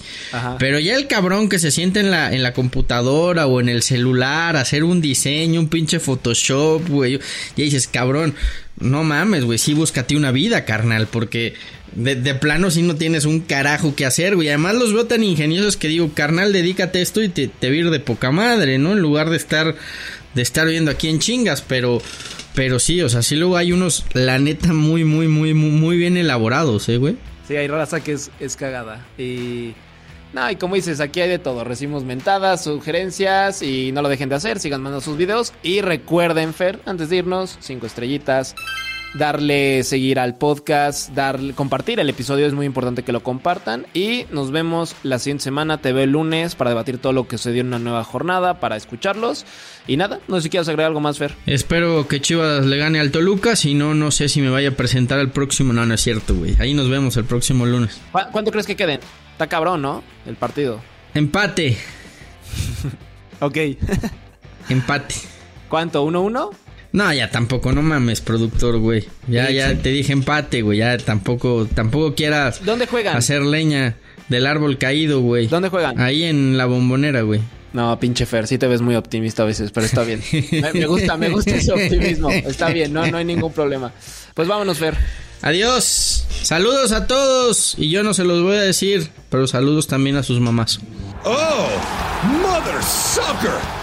Pero 0.59 0.79
ya 0.79 0.97
el 0.97 1.07
cabrón 1.07 1.47
que 1.47 1.59
se 1.59 1.71
siente 1.71 2.01
en 2.01 2.11
la, 2.11 2.33
en 2.33 2.43
la 2.43 2.53
computadora 2.53 3.47
o 3.47 3.61
en 3.61 3.69
el 3.69 3.81
celular, 3.81 4.57
hacer 4.57 4.83
un 4.83 4.99
diseño, 4.99 5.61
un 5.61 5.69
pinche 5.69 6.01
Photoshop, 6.01 6.89
güey. 6.89 7.19
Ya 7.55 7.63
dices, 7.63 7.87
cabrón, 7.87 8.35
no 8.77 9.05
mames, 9.05 9.45
güey, 9.45 9.57
sí 9.57 9.73
búscate 9.73 10.17
una 10.17 10.31
vida, 10.31 10.65
carnal, 10.65 11.07
porque 11.07 11.53
de, 11.95 12.15
de, 12.15 12.35
plano 12.35 12.71
sí 12.71 12.81
no 12.81 12.95
tienes 12.95 13.23
un 13.23 13.39
carajo 13.39 13.95
que 13.95 14.05
hacer, 14.05 14.35
güey. 14.35 14.49
Además 14.49 14.75
los 14.75 14.93
veo 14.93 15.05
tan 15.05 15.23
ingeniosos 15.23 15.77
que 15.77 15.87
digo, 15.87 16.11
carnal, 16.13 16.51
dedícate 16.51 16.99
a 16.99 17.01
esto 17.01 17.21
y 17.21 17.29
te, 17.29 17.47
te 17.47 17.69
vir 17.69 17.89
de 17.89 18.01
poca 18.01 18.31
madre, 18.31 18.79
¿no? 18.79 18.91
En 18.91 18.99
lugar 18.99 19.29
de 19.29 19.37
estar 19.37 19.75
de 20.33 20.41
estar 20.41 20.67
viendo 20.67 20.91
aquí 20.91 21.09
en 21.09 21.19
chingas, 21.19 21.61
pero 21.61 22.01
pero 22.55 22.79
sí, 22.79 23.01
o 23.01 23.09
sea, 23.09 23.21
sí 23.21 23.35
luego 23.35 23.57
hay 23.57 23.71
unos 23.71 24.05
la 24.13 24.37
neta 24.39 24.73
muy 24.73 25.03
muy 25.03 25.27
muy 25.27 25.53
muy, 25.53 25.97
bien 25.97 26.17
elaborados, 26.17 26.87
eh, 26.89 26.97
güey. 26.97 27.17
Sí, 27.47 27.55
hay 27.55 27.67
raza 27.67 28.01
que 28.01 28.13
es, 28.13 28.31
es 28.39 28.55
cagada 28.55 29.05
y 29.17 29.73
no, 30.33 30.49
y 30.49 30.55
como 30.55 30.73
dices, 30.73 30.99
aquí 30.99 31.21
hay 31.21 31.29
de 31.29 31.37
todo. 31.37 31.63
Recibimos 31.63 32.03
mentadas, 32.03 32.63
sugerencias 32.63 33.61
y 33.61 33.91
no 33.91 34.01
lo 34.01 34.09
dejen 34.09 34.29
de 34.29 34.35
hacer. 34.35 34.59
Sigan 34.59 34.81
mandando 34.81 34.99
sus 34.99 35.15
videos. 35.15 35.53
Y 35.61 35.81
recuerden, 35.81 36.55
Fer, 36.55 36.79
antes 36.87 37.09
de 37.09 37.17
irnos, 37.17 37.55
cinco 37.61 37.85
estrellitas 37.85 38.55
darle 39.13 39.83
seguir 39.83 40.19
al 40.19 40.35
podcast, 40.35 41.09
darle, 41.11 41.53
compartir 41.53 41.99
el 41.99 42.09
episodio, 42.09 42.45
es 42.45 42.53
muy 42.53 42.65
importante 42.65 43.03
que 43.03 43.11
lo 43.11 43.23
compartan. 43.23 43.85
Y 43.93 44.25
nos 44.31 44.51
vemos 44.51 44.95
la 45.03 45.19
siguiente 45.19 45.43
semana, 45.43 45.79
te 45.79 45.93
veo 45.93 46.03
el 46.03 46.11
lunes, 46.11 46.55
para 46.55 46.71
debatir 46.71 46.97
todo 46.97 47.13
lo 47.13 47.27
que 47.27 47.37
sucedió 47.37 47.61
en 47.61 47.67
una 47.67 47.79
nueva 47.79 48.03
jornada, 48.03 48.59
para 48.59 48.75
escucharlos. 48.75 49.45
Y 49.87 49.97
nada, 49.97 50.19
no 50.27 50.37
sé 50.37 50.43
si 50.43 50.49
quieres 50.49 50.67
agregar 50.67 50.87
algo 50.87 51.01
más, 51.01 51.17
Fer. 51.17 51.35
Espero 51.45 52.07
que 52.07 52.21
Chivas 52.21 52.65
le 52.65 52.77
gane 52.77 52.99
al 52.99 53.11
Toluca, 53.11 53.55
si 53.55 53.73
no, 53.73 53.93
no 53.93 54.11
sé 54.11 54.29
si 54.29 54.41
me 54.41 54.49
vaya 54.49 54.69
a 54.69 54.73
presentar 54.73 55.19
el 55.19 55.29
próximo. 55.29 55.73
No, 55.73 55.85
no 55.85 55.93
es 55.93 56.01
cierto, 56.01 56.35
güey. 56.35 56.55
Ahí 56.59 56.73
nos 56.73 56.89
vemos 56.89 57.17
el 57.17 57.25
próximo 57.25 57.65
lunes. 57.65 57.99
¿Cuánto 58.11 58.51
crees 58.51 58.67
que 58.67 58.75
queden? 58.75 58.99
Está 59.33 59.47
cabrón, 59.47 59.81
¿no? 59.81 60.03
El 60.25 60.35
partido. 60.35 60.81
Empate. 61.13 61.77
ok. 63.39 63.57
Empate. 64.69 65.15
¿Cuánto? 65.69 66.05
¿1-1? 66.05 66.62
No, 66.93 67.11
ya 67.11 67.31
tampoco, 67.31 67.71
no 67.71 67.81
mames, 67.81 68.21
productor, 68.21 68.77
güey. 68.77 69.07
Ya, 69.27 69.49
ya 69.49 69.75
te 69.75 69.89
dije 69.89 70.13
empate, 70.13 70.61
güey. 70.61 70.77
Ya 70.77 70.95
tampoco, 70.99 71.67
tampoco 71.73 72.13
quieras. 72.13 72.63
¿Dónde 72.63 72.85
juegan? 72.85 73.17
Hacer 73.17 73.41
leña 73.41 73.97
del 74.29 74.45
árbol 74.45 74.77
caído, 74.77 75.19
güey. 75.21 75.47
¿Dónde 75.47 75.69
juegan? 75.69 75.99
Ahí 75.99 76.23
en 76.23 76.55
la 76.55 76.67
bombonera, 76.67 77.21
güey. 77.23 77.41
No, 77.73 77.99
pinche 77.99 78.27
Fer, 78.27 78.45
sí 78.45 78.59
te 78.59 78.67
ves 78.67 78.81
muy 78.81 78.93
optimista 78.93 79.41
a 79.41 79.47
veces, 79.47 79.71
pero 79.71 79.87
está 79.87 80.03
bien. 80.03 80.21
me, 80.73 80.85
gusta, 80.85 81.17
me 81.17 81.29
gusta 81.29 81.55
ese 81.55 81.73
optimismo. 81.73 82.29
Está 82.29 82.69
bien, 82.69 82.93
no, 82.93 83.07
no 83.07 83.17
hay 83.17 83.25
ningún 83.25 83.51
problema. 83.51 83.91
Pues 84.35 84.47
vámonos, 84.47 84.77
Fer. 84.77 84.95
Adiós. 85.41 86.27
Saludos 86.43 86.91
a 86.91 87.07
todos. 87.07 87.73
Y 87.79 87.89
yo 87.89 88.03
no 88.03 88.13
se 88.13 88.23
los 88.23 88.43
voy 88.43 88.57
a 88.57 88.61
decir, 88.61 89.09
pero 89.31 89.47
saludos 89.47 89.87
también 89.87 90.15
a 90.15 90.21
sus 90.21 90.39
mamás. 90.39 90.79
Oh, 91.25 91.69
Mother 92.43 92.83
Sucker. 92.83 93.82